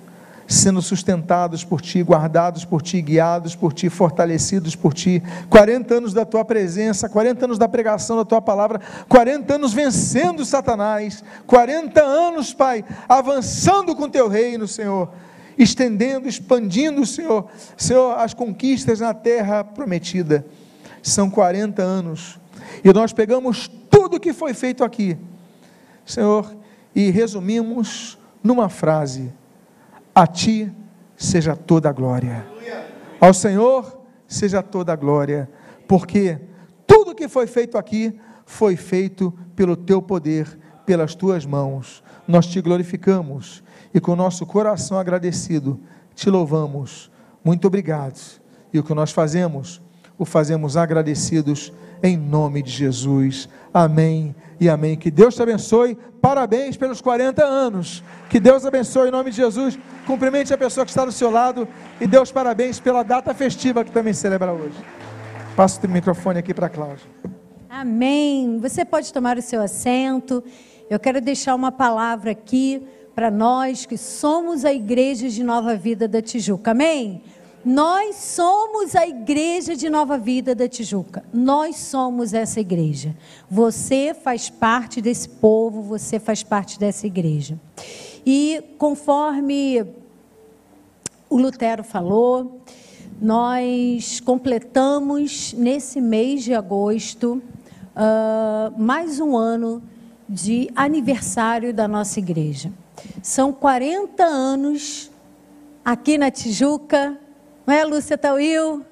[0.47, 5.21] sendo sustentados por Ti, guardados por Ti, guiados por Ti, fortalecidos por Ti.
[5.49, 8.79] 40 anos da Tua presença, 40 anos da pregação da Tua palavra,
[9.09, 15.09] 40 anos vencendo Satanás, 40 anos, Pai, avançando com Teu reino, Senhor,
[15.63, 20.45] estendendo, expandindo, Senhor, Senhor, as conquistas na terra prometida.
[21.01, 22.39] São 40 anos.
[22.83, 25.17] E nós pegamos tudo que foi feito aqui,
[26.05, 26.55] Senhor,
[26.95, 29.31] e resumimos numa frase
[30.13, 30.71] A ti
[31.15, 32.45] seja toda a glória.
[33.19, 35.49] Ao Senhor seja toda a glória,
[35.87, 36.39] porque
[36.85, 42.03] tudo que foi feito aqui foi feito pelo teu poder, pelas tuas mãos.
[42.27, 43.62] Nós te glorificamos
[43.93, 45.79] e com nosso coração agradecido
[46.15, 47.11] te louvamos.
[47.43, 48.19] Muito obrigado.
[48.73, 49.81] E o que nós fazemos,
[50.17, 51.71] o fazemos agradecidos
[52.01, 53.47] em nome de Jesus.
[53.73, 54.95] Amém e amém.
[54.95, 55.97] Que Deus te abençoe.
[56.21, 58.03] Parabéns pelos 40 anos.
[58.29, 59.77] Que Deus abençoe em nome de Jesus.
[60.05, 61.67] Cumprimente a pessoa que está do seu lado
[62.01, 64.75] e Deus parabéns pela data festiva que também celebra hoje.
[65.55, 67.05] Passo o microfone aqui para a Cláudia.
[67.69, 68.59] Amém.
[68.59, 70.43] Você pode tomar o seu assento.
[70.89, 72.85] Eu quero deixar uma palavra aqui
[73.15, 76.71] para nós que somos a igreja de Nova Vida da Tijuca.
[76.71, 77.21] Amém?
[77.63, 81.23] Nós somos a igreja de Nova Vida da Tijuca.
[81.31, 83.15] Nós somos essa igreja.
[83.49, 87.57] Você faz parte desse povo, você faz parte dessa igreja.
[88.25, 89.85] E conforme
[91.29, 92.59] o Lutero falou,
[93.21, 97.41] nós completamos nesse mês de agosto
[97.95, 99.81] uh, mais um ano
[100.27, 102.71] de aniversário da nossa igreja.
[103.21, 105.11] São 40 anos
[105.83, 107.19] aqui na Tijuca
[107.65, 108.85] não é, Lúcia Tauil?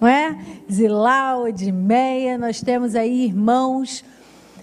[0.00, 0.38] Não é?
[0.70, 4.04] Zilau, Edmeia, nós temos aí irmãos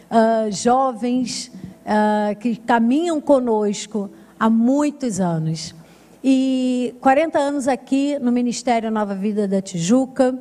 [0.09, 1.51] uh, jovens
[1.83, 4.09] uh, que caminham conosco
[4.39, 5.75] há muitos anos.
[6.23, 10.37] E 40 anos aqui no Ministério Nova Vida da Tijuca,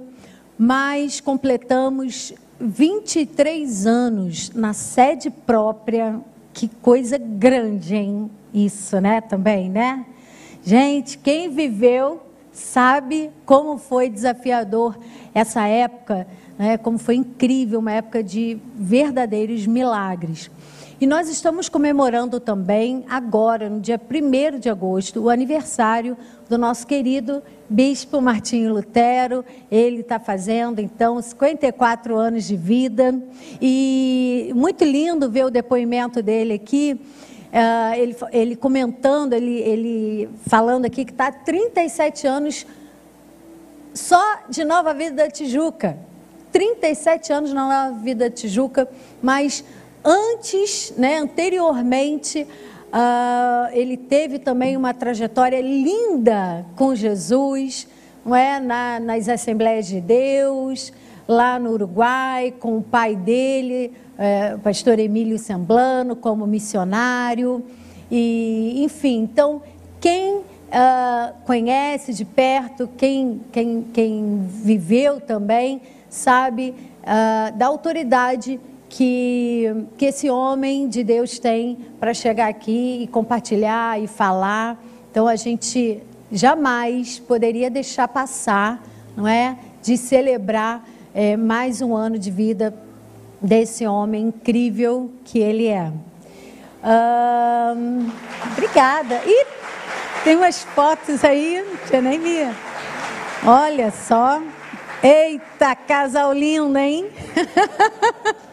[0.56, 6.20] mas completamos 23 anos na sede própria.
[6.52, 8.30] Que coisa grande, hein?
[8.52, 9.20] Isso, né?
[9.20, 10.04] Também, né?
[10.62, 12.22] Gente, quem viveu
[12.52, 14.98] sabe como foi desafiador
[15.32, 16.26] essa época,
[16.58, 20.50] né, como foi incrível, uma época de verdadeiros milagres.
[21.00, 26.16] E nós estamos comemorando também, agora, no dia 1 de agosto, o aniversário
[26.48, 27.40] do nosso querido
[27.70, 29.44] Bispo Martinho Lutero.
[29.70, 33.14] Ele está fazendo, então, 54 anos de vida.
[33.62, 37.00] E muito lindo ver o depoimento dele aqui.
[37.48, 42.66] Uh, ele, ele, comentando, ele, ele falando aqui que está há 37 anos
[43.94, 45.98] só de Nova Vida da Tijuca.
[46.52, 48.88] 37 anos na Nova Vida da Tijuca,
[49.22, 49.64] mas
[50.04, 52.46] antes, né, anteriormente,
[52.88, 57.86] uh, ele teve também uma trajetória linda com Jesus,
[58.28, 58.60] não é?
[58.60, 60.92] Na, nas Assembleias de Deus,
[61.26, 67.64] lá no Uruguai, com o pai dele, é, o pastor Emílio Semblano como missionário.
[68.10, 69.62] E, enfim, então,
[69.98, 70.44] quem uh,
[71.46, 78.60] conhece de perto, quem, quem, quem viveu também, sabe uh, da autoridade
[78.90, 84.82] que, que esse homem de Deus tem para chegar aqui e compartilhar e falar.
[85.10, 88.82] Então, a gente jamais poderia deixar passar,
[89.16, 89.56] não é?
[89.82, 92.74] De celebrar é, mais um ano de vida
[93.40, 95.90] desse homem incrível que ele é.
[98.52, 99.20] obrigada.
[99.24, 99.46] E
[100.24, 102.20] tem umas fotos aí, tinha nem.
[103.44, 104.42] Olha só.
[105.00, 107.06] Eita, casal lindo, hein?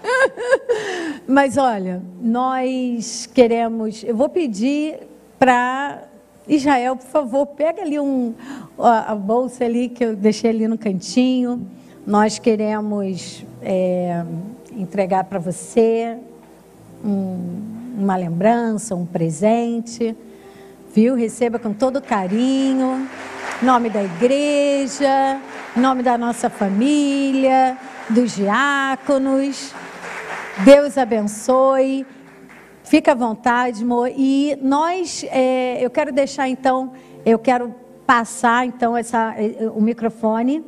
[1.27, 4.03] Mas olha, nós queremos.
[4.03, 4.99] Eu vou pedir
[5.39, 6.03] para
[6.47, 8.33] Israel, por favor, pega ali um,
[8.77, 11.67] a bolsa ali que eu deixei ali no cantinho.
[12.05, 14.23] Nós queremos é,
[14.71, 16.17] entregar para você
[17.03, 20.15] um, uma lembrança, um presente,
[20.93, 21.15] viu?
[21.15, 23.07] Receba com todo carinho,
[23.61, 25.39] em nome da igreja,
[25.75, 27.75] em nome da nossa família,
[28.09, 29.73] dos diáconos.
[30.63, 32.05] Deus abençoe.
[32.85, 34.11] Fica à vontade, amor.
[34.15, 36.93] E nós, é, eu quero deixar então,
[37.25, 37.73] eu quero
[38.05, 39.33] passar então essa,
[39.73, 40.63] o microfone,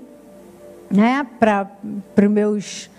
[0.90, 1.70] né, para
[2.18, 2.90] os meus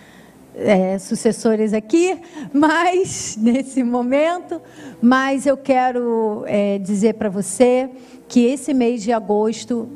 [0.55, 2.17] é, sucessores aqui,
[2.55, 4.63] mas nesse momento,
[5.03, 7.91] mas eu quero é, dizer para você
[8.29, 9.89] que esse mês de agosto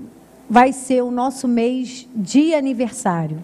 [0.51, 3.39] vai ser o nosso mês de aniversário.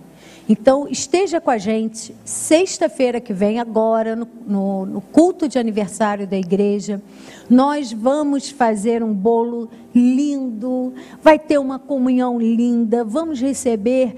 [0.49, 6.26] Então, esteja com a gente sexta-feira que vem, agora, no, no, no, culto de aniversário
[6.26, 7.03] da igreja.
[7.51, 14.16] Nós vamos fazer um bolo lindo, vai ter uma comunhão linda, vamos receber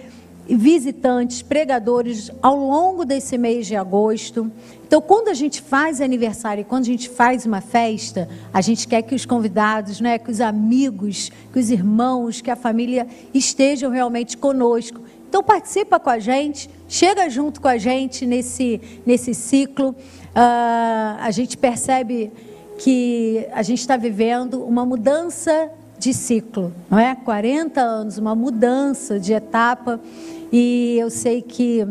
[0.56, 4.50] visitantes, pregadores ao longo desse mês de agosto.
[4.86, 9.02] Então, quando a gente faz aniversário, quando a gente faz uma festa, a gente quer
[9.02, 14.36] que os convidados, né, que os amigos, que os irmãos, que a família estejam realmente
[14.36, 15.00] conosco.
[15.30, 19.90] Então, participa com a gente, chega junto com a gente nesse, nesse ciclo.
[19.90, 22.32] Uh, a gente percebe
[22.78, 27.14] que a gente está vivendo uma mudança de ciclo, não é?
[27.14, 30.00] 40 anos, uma mudança de etapa.
[30.50, 31.86] E eu sei que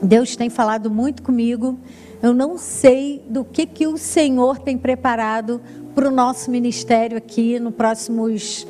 [0.00, 1.76] Deus tem falado muito comigo.
[2.22, 5.60] Eu não sei do que, que o Senhor tem preparado
[5.96, 8.64] para o nosso ministério aqui nos próximos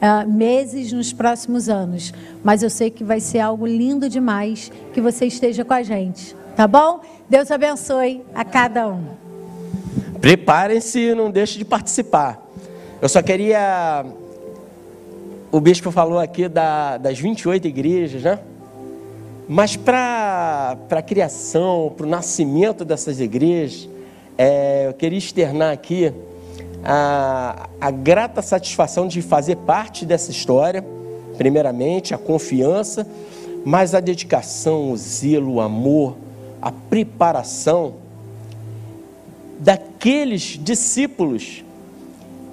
[0.00, 2.12] uh, meses, nos próximos anos.
[2.42, 6.34] Mas eu sei que vai ser algo lindo demais que você esteja com a gente.
[6.56, 7.00] Tá bom?
[7.28, 9.04] Deus abençoe a cada um.
[10.20, 12.42] Preparem-se e não deixe de participar.
[13.00, 14.04] Eu só queria.
[15.50, 18.38] O bispo falou aqui da, das 28 igrejas, né?
[19.48, 23.88] Mas para a criação, para o nascimento dessas igrejas,
[24.36, 26.12] é, eu queria externar aqui
[26.84, 30.84] a, a grata satisfação de fazer parte dessa história,
[31.36, 33.06] primeiramente, a confiança,
[33.64, 36.16] mas a dedicação, o zelo, o amor,
[36.60, 37.94] a preparação
[39.58, 41.64] daqueles discípulos.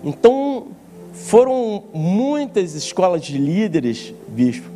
[0.03, 0.67] Então,
[1.13, 4.69] foram muitas escolas de líderes, bispo,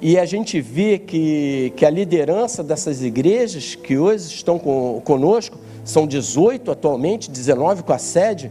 [0.00, 5.56] e a gente vê que, que a liderança dessas igrejas que hoje estão com, conosco,
[5.84, 8.50] são 18 atualmente, 19 com a sede,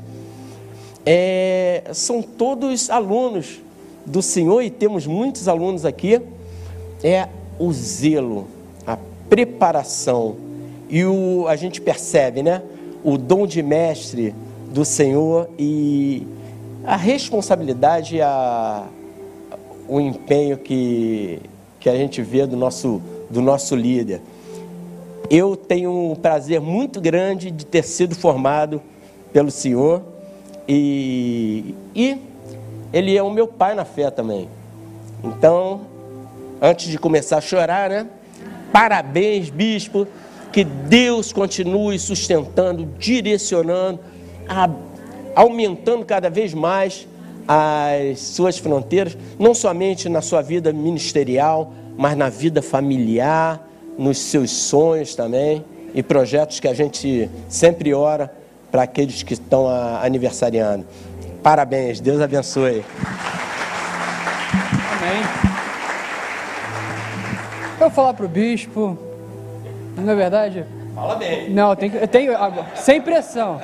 [1.05, 3.59] é, são todos alunos
[4.05, 6.21] do Senhor, e temos muitos alunos aqui,
[7.03, 7.27] é
[7.59, 8.47] o zelo,
[8.85, 8.97] a
[9.29, 10.35] preparação,
[10.89, 12.61] e o, a gente percebe, né?
[13.03, 14.35] O dom de mestre
[14.71, 16.25] do Senhor e
[16.83, 18.85] a responsabilidade, a,
[19.87, 21.39] o empenho que,
[21.79, 24.21] que a gente vê do nosso, do nosso líder.
[25.29, 28.81] Eu tenho um prazer muito grande de ter sido formado
[29.31, 30.01] pelo Senhor
[30.73, 32.17] e, e
[32.93, 34.47] ele é o meu pai na fé também.
[35.21, 35.81] Então,
[36.61, 38.07] antes de começar a chorar, né?
[38.71, 40.07] Parabéns, bispo.
[40.49, 43.99] Que Deus continue sustentando, direcionando,
[44.47, 44.69] a,
[45.35, 47.05] aumentando cada vez mais
[47.45, 53.67] as suas fronteiras, não somente na sua vida ministerial, mas na vida familiar,
[53.97, 58.40] nos seus sonhos também e projetos que a gente sempre ora
[58.71, 59.67] para aqueles que estão
[60.01, 60.85] aniversariando.
[61.43, 62.83] Parabéns, Deus abençoe.
[64.97, 65.23] Amém.
[67.73, 68.97] Eu vou falar para o bispo,
[69.97, 70.65] não é verdade?
[70.93, 71.49] Fala bem.
[71.49, 72.33] Não, eu tenho, eu tenho
[72.75, 73.59] sem pressão.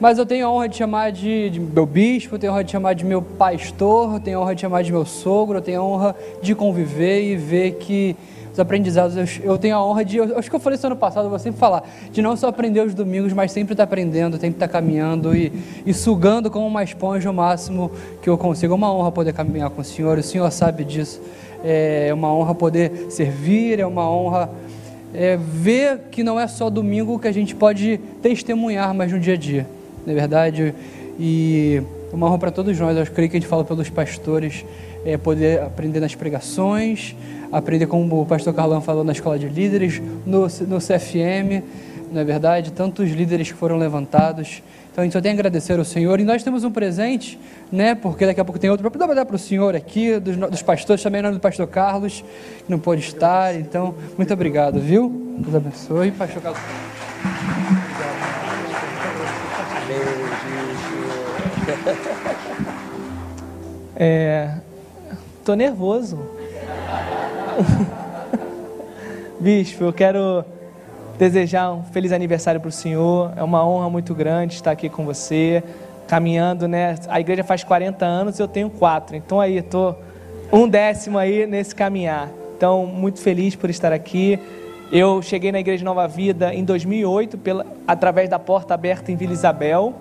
[0.00, 2.64] Mas eu tenho a honra de chamar de, de, meu bispo, eu tenho a honra
[2.64, 5.62] de chamar de meu pastor, eu tenho a honra de chamar de meu sogro, eu
[5.62, 8.16] tenho a honra de conviver e ver que
[8.60, 10.96] os aprendizados, eu, eu tenho a honra de, eu, acho que eu falei isso ano
[10.96, 11.82] passado, eu vou sempre falar,
[12.12, 15.34] de não só aprender os domingos, mas sempre estar tá aprendendo, sempre estar tá caminhando
[15.34, 15.52] e,
[15.86, 17.90] e sugando como uma esponja o máximo
[18.22, 18.74] que eu consigo.
[18.74, 21.20] É uma honra poder caminhar com o Senhor, o Senhor sabe disso.
[21.64, 24.50] É uma honra poder servir, é uma honra
[25.14, 29.34] é, ver que não é só domingo que a gente pode testemunhar, mas no dia
[29.34, 29.66] a dia,
[30.06, 30.74] não é verdade?
[31.18, 34.64] E é uma honra para todos nós, eu creio que a gente fala pelos pastores,
[35.04, 37.14] é, poder aprender nas pregações,
[37.52, 41.62] aprender como o pastor Carlão falou na escola de líderes, no, no CFM,
[42.12, 42.72] não é verdade?
[42.72, 44.62] Tantos líderes que foram levantados.
[44.90, 46.18] Então a gente só tem a agradecer ao Senhor.
[46.18, 47.38] E nós temos um presente,
[47.70, 47.94] né?
[47.94, 51.02] Porque daqui a pouco tem outro para dar para o Senhor aqui, dos, dos pastores,
[51.02, 52.24] também nome do pastor Carlos,
[52.66, 53.54] que não pôde estar.
[53.54, 55.36] Então, muito obrigado, viu?
[55.38, 56.10] Deus abençoe.
[56.10, 57.79] Pastor Carlos.
[63.96, 64.54] É,
[65.44, 66.18] tô nervoso.
[69.38, 70.44] Bispo, eu quero
[71.18, 73.32] desejar um feliz aniversário para o senhor.
[73.36, 75.62] É uma honra muito grande estar aqui com você,
[76.08, 76.96] caminhando, né?
[77.08, 79.16] A igreja faz 40 anos e eu tenho quatro.
[79.16, 79.98] Então aí, estou
[80.52, 82.30] um décimo aí nesse caminhar.
[82.56, 84.38] Então, muito feliz por estar aqui.
[84.90, 89.32] Eu cheguei na Igreja Nova Vida em 2008, pela, através da porta aberta em Vila
[89.32, 89.94] Isabel.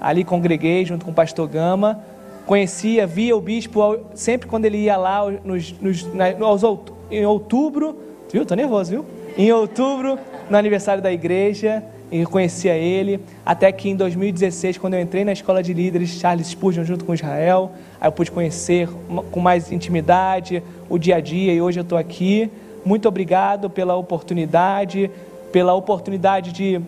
[0.00, 2.00] Ali congreguei junto com o pastor Gama.
[2.46, 6.06] Conhecia, via o bispo sempre quando ele ia lá nos, nos,
[6.40, 6.62] aos,
[7.10, 7.96] em outubro,
[8.32, 8.46] viu?
[8.46, 9.06] Tô nervoso, viu?
[9.36, 10.18] Em outubro,
[10.48, 15.32] no aniversário da igreja, eu conhecia ele, até que em 2016, quando eu entrei na
[15.32, 18.88] escola de líderes, Charles Spurgeon junto com Israel, aí eu pude conhecer
[19.30, 22.50] com mais intimidade o dia a dia e hoje eu estou aqui.
[22.84, 25.10] Muito obrigado pela oportunidade,
[25.52, 26.80] pela oportunidade de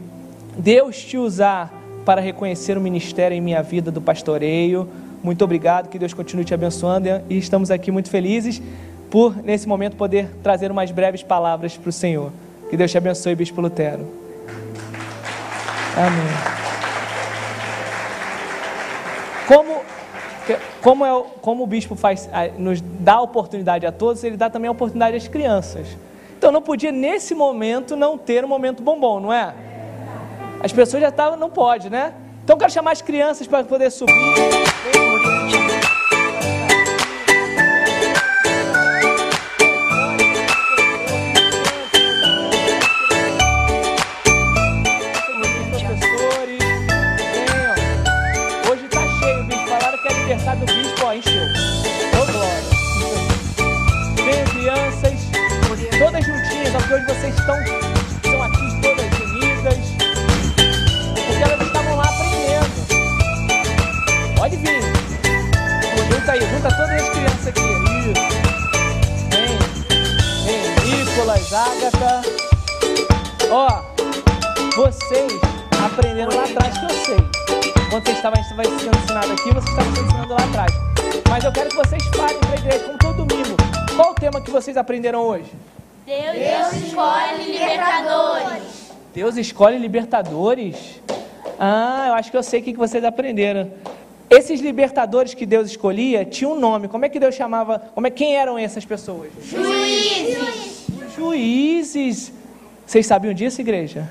[0.56, 4.88] Deus te usar para reconhecer o ministério em minha vida do pastoreio.
[5.22, 8.62] Muito obrigado, que Deus continue te abençoando e estamos aqui muito felizes
[9.11, 12.32] por, nesse momento, poder trazer umas breves palavras para o Senhor.
[12.70, 14.07] Que Deus te abençoe, Bispo Lutero.
[15.96, 16.61] Amém.
[19.46, 19.80] Como,
[20.80, 24.72] como, é, como o bispo faz, nos dá oportunidade a todos, ele dá também a
[24.72, 25.88] oportunidade às crianças.
[26.38, 29.53] Então não podia, nesse momento, não ter um momento bombom, não é?
[30.62, 32.12] As pessoas já estavam, não pode, né?
[32.44, 34.12] Então quero chamar as crianças para poder subir.
[48.70, 49.66] Hoje está cheio o bicho.
[49.66, 51.42] Falaram que é aniversário do bispo, ó, encheu.
[51.42, 52.80] Ô glória.
[54.24, 55.14] Vem, crianças,
[55.98, 57.89] todas juntinhas, ó, porque hoje vocês estão
[75.84, 77.16] aprenderam lá atrás que eu sei.
[77.90, 80.72] Quando você estava, a gente estava sendo ensinado aqui, você estava sendo ensinado lá atrás.
[81.28, 83.57] Mas eu quero que vocês falem para a igreja, como todo domingo.
[83.96, 85.51] Qual o tema que vocês aprenderam hoje?
[86.07, 88.92] Deus, Deus escolhe libertadores.
[89.12, 91.03] Deus escolhe libertadores?
[91.59, 93.72] Ah, eu acho que eu sei o que vocês aprenderam.
[94.28, 96.86] Esses libertadores que Deus escolhia tinham um nome.
[96.86, 97.80] Como é que Deus chamava?
[97.92, 99.30] Como é, quem eram essas pessoas?
[99.42, 100.80] Juízes.
[101.20, 102.32] Juízes.
[102.86, 104.08] Vocês sabiam disso, igreja?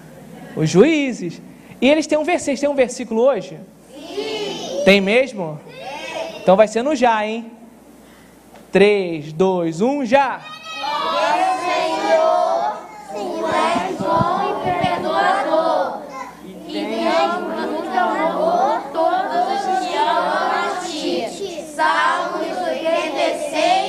[0.55, 1.41] Os juízes.
[1.81, 2.59] E eles têm um versículo.
[2.59, 3.57] Tem um versículo hoje?
[3.91, 4.81] Sim.
[4.85, 5.59] Tem mesmo?
[5.65, 5.73] Sim.
[6.43, 7.51] Então vai ser no já, hein?
[8.71, 10.39] 3, 2, 1, já.
[10.83, 11.17] Ó
[11.65, 12.77] Senhor,
[13.11, 16.03] tu és bom e perdoador.
[16.45, 17.33] E tens
[17.71, 21.25] muito amor todos os que amam a ti.
[21.75, 23.88] Salmos 86, 5.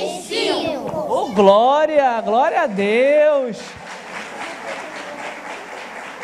[1.33, 3.59] glória, glória a Deus.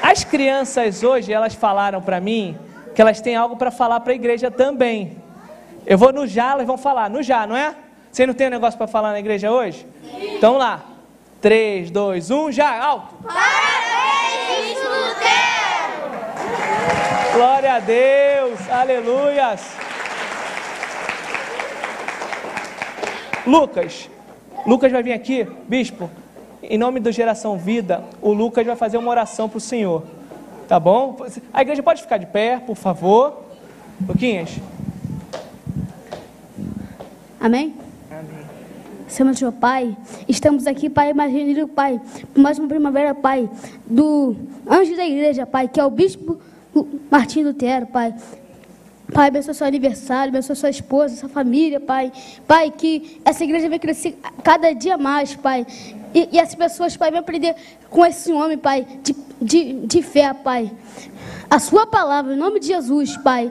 [0.01, 2.57] As crianças hoje, elas falaram para mim
[2.93, 5.21] que elas têm algo para falar para a igreja também.
[5.85, 7.09] Eu vou no já, elas vão falar.
[7.09, 7.75] No já, não é?
[8.11, 9.85] Você não tem um negócio para falar na igreja hoje?
[10.03, 10.35] Sim.
[10.37, 10.83] Então lá.
[11.39, 13.15] 3, 2, 1, já, alto.
[13.23, 16.17] Parabéns, Lutero!
[17.35, 19.61] Glória a Deus, aleluias.
[23.45, 24.09] Lucas,
[24.67, 26.09] Lucas vai vir aqui, bispo,
[26.61, 30.03] em nome do Geração Vida, o Lucas vai fazer uma oração para o Senhor.
[30.67, 31.15] Tá bom?
[31.53, 33.45] A igreja pode ficar de pé, por favor.
[34.05, 34.57] Luquinhas.
[37.39, 37.75] Amém?
[38.11, 39.33] Amém.
[39.33, 39.95] Senhor Pai,
[40.27, 42.01] estamos aqui, Pai, imaginando, Pai,
[42.35, 43.49] mais uma primavera, Pai,
[43.85, 44.35] do
[44.69, 46.41] anjo da igreja, Pai, que é o bispo
[47.09, 48.13] Martim Lutero, Pai.
[49.13, 52.11] Pai, abençoa seu aniversário, abençoa sua esposa, sua família, Pai.
[52.45, 55.65] Pai, que essa igreja vai crescer cada dia mais, Pai.
[56.13, 57.55] E, e as pessoas, Pai, vão aprender
[57.89, 60.71] com esse homem, Pai, de, de, de fé, Pai.
[61.49, 63.49] A sua palavra, em nome de Jesus, Pai.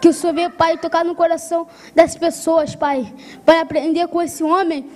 [0.00, 3.12] Que o Senhor venha, Pai, tocar no coração das pessoas, Pai.
[3.44, 4.86] Para aprender com esse homem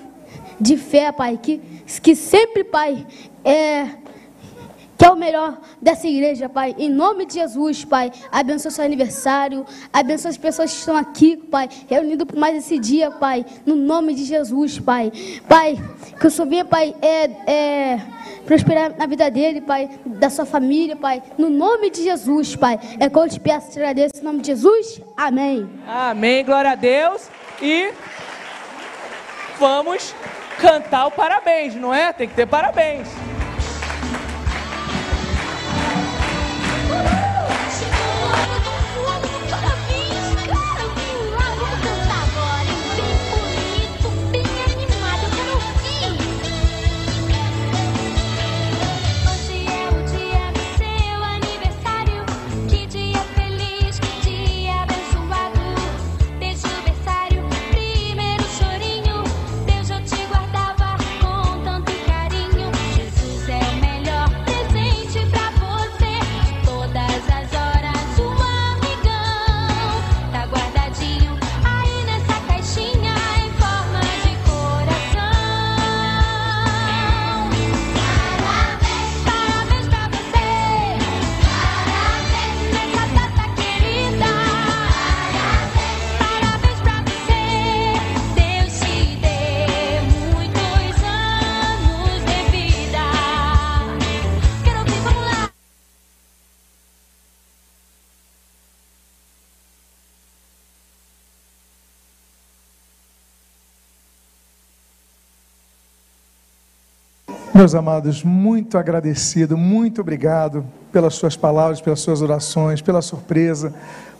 [0.60, 1.38] de fé, Pai.
[1.40, 1.60] Que,
[2.02, 3.06] que sempre, Pai,
[3.44, 3.86] é
[5.00, 6.76] que é o melhor dessa igreja, Pai.
[6.78, 8.12] Em nome de Jesus, Pai.
[8.30, 9.64] Abençoa seu aniversário.
[9.90, 11.70] Abençoa as pessoas que estão aqui, Pai.
[11.88, 13.46] Reunido por mais esse dia, Pai.
[13.64, 15.10] No nome de Jesus, Pai.
[15.48, 15.78] Pai,
[16.20, 18.00] que o Senhor venha, Pai, é, é,
[18.44, 19.88] prosperar na vida dele, Pai.
[20.04, 21.22] Da sua família, Pai.
[21.38, 22.78] No nome de Jesus, Pai.
[22.98, 24.20] É que eu te peço, te agradeço.
[24.20, 25.00] Em nome de Jesus.
[25.16, 25.66] Amém.
[25.88, 26.44] Amém.
[26.44, 27.26] Glória a Deus.
[27.62, 27.90] E
[29.58, 30.14] vamos
[30.58, 32.12] cantar o parabéns, não é?
[32.12, 33.08] Tem que ter parabéns.
[107.60, 113.74] Meus amados, muito agradecido, muito obrigado pelas suas palavras, pelas suas orações, pela surpresa.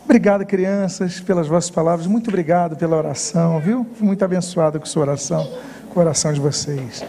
[0.05, 2.05] Obrigado, crianças, pelas vossas palavras.
[2.05, 3.83] Muito obrigado pela oração, viu?
[3.95, 5.51] Fui muito abençoado com sua oração,
[5.89, 7.03] com a oração de vocês.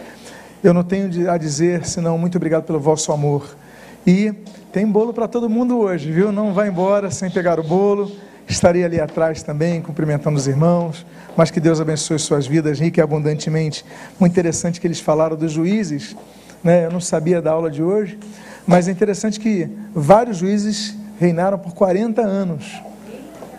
[0.63, 3.55] Eu não tenho a dizer senão muito obrigado pelo vosso amor.
[4.03, 4.33] E
[4.71, 6.31] tem bolo para todo mundo hoje, viu?
[6.31, 8.11] Não vá embora sem pegar o bolo.
[8.47, 11.05] Estarei ali atrás também, cumprimentando os irmãos.
[11.35, 13.83] Mas que Deus abençoe suas vidas rica e abundantemente.
[14.19, 16.15] Muito interessante que eles falaram dos juízes.
[16.63, 16.85] Né?
[16.85, 18.17] Eu não sabia da aula de hoje,
[18.65, 22.81] mas é interessante que vários juízes reinaram por 40 anos.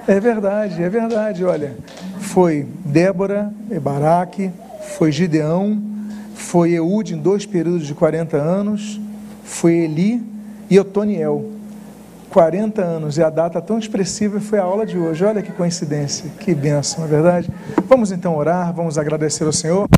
[0.07, 1.45] É verdade, é verdade.
[1.45, 1.77] Olha,
[2.21, 4.51] foi Débora, Baraque,
[4.97, 5.83] foi Gideão,
[6.35, 9.01] foi Eude em dois períodos de 40 anos,
[9.45, 10.23] foi Eli
[10.71, 11.54] e Otoniel.
[12.35, 15.25] 40 anos e a data tão expressiva foi a aula de hoje.
[15.25, 17.49] Olha que coincidência, que bênção, não é verdade?
[17.87, 19.89] Vamos então orar, vamos agradecer ao Senhor.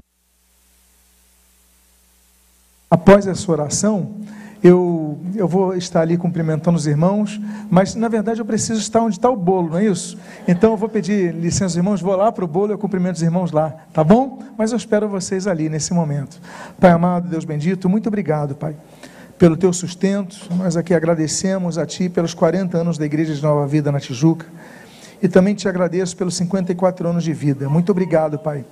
[2.91, 4.17] após essa oração,
[4.63, 9.17] eu, eu vou estar ali cumprimentando os irmãos, mas na verdade eu preciso estar onde
[9.17, 10.19] está o bolo, não é isso?
[10.47, 13.23] Então eu vou pedir licença, irmãos, vou lá para o bolo e eu cumprimento os
[13.23, 14.43] irmãos lá, tá bom?
[14.59, 16.39] Mas eu espero vocês ali nesse momento.
[16.79, 18.77] Pai amado, Deus bendito, muito obrigado, Pai,
[19.39, 20.49] pelo teu sustento.
[20.55, 24.47] Nós aqui agradecemos a Ti pelos 40 anos da Igreja de Nova Vida na Tijuca.
[25.23, 27.69] E também te agradeço pelos 54 anos de vida.
[27.69, 28.65] Muito obrigado, Pai,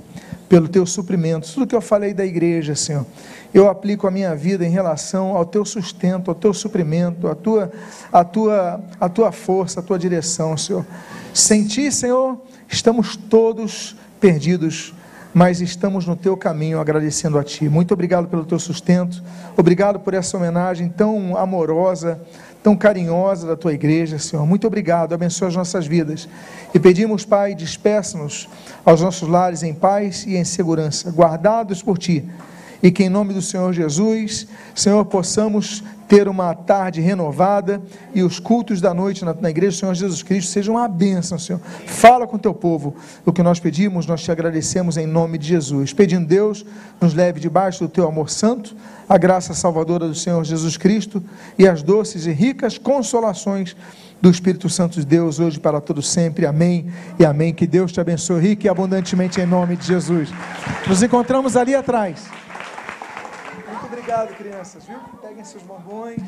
[0.49, 1.51] pelo teu suprimento.
[1.53, 3.07] Tudo que eu falei da igreja, Senhor,
[3.53, 7.73] eu aplico a minha vida em relação ao teu sustento, ao teu suprimento, à tua,
[8.13, 10.85] à tua, à tua força, à tua direção, Senhor.
[11.33, 12.39] Sem ti, Senhor,
[12.69, 14.95] estamos todos perdidos,
[15.35, 17.69] mas estamos no teu caminho agradecendo a ti.
[17.69, 19.21] Muito obrigado pelo teu sustento.
[19.57, 22.21] Obrigado por essa homenagem tão amorosa,
[22.63, 24.47] tão carinhosa da tua igreja, Senhor.
[24.47, 26.29] Muito obrigado, abençoa as nossas vidas.
[26.73, 28.49] E pedimos, Pai, despeça-nos
[28.85, 32.25] aos nossos lares em paz e em segurança, guardados por ti.
[32.85, 37.81] E que em nome do Senhor Jesus, Senhor, possamos ter uma tarde renovada
[38.15, 41.39] e os cultos da noite na, na igreja do Senhor Jesus Cristo sejam uma bênção,
[41.39, 41.63] Senhor.
[41.87, 42.95] Fala com teu povo.
[43.25, 45.95] O que nós pedimos, nós te agradecemos em nome de Jesus.
[45.95, 46.63] Pedindo Deus,
[47.01, 48.77] nos leve debaixo do teu amor santo
[49.09, 51.25] a graça salvadora do Senhor Jesus Cristo
[51.59, 53.75] e as doces e ricas consolações
[54.21, 56.45] do Espírito Santo de Deus hoje para todo sempre.
[56.45, 57.55] Amém e amém.
[57.55, 60.29] Que Deus te abençoe rico e abundantemente em nome de Jesus.
[60.87, 62.45] Nos encontramos ali atrás.
[64.05, 64.99] Obrigado, crianças, viu?
[65.23, 66.21] Peguem seus bombons.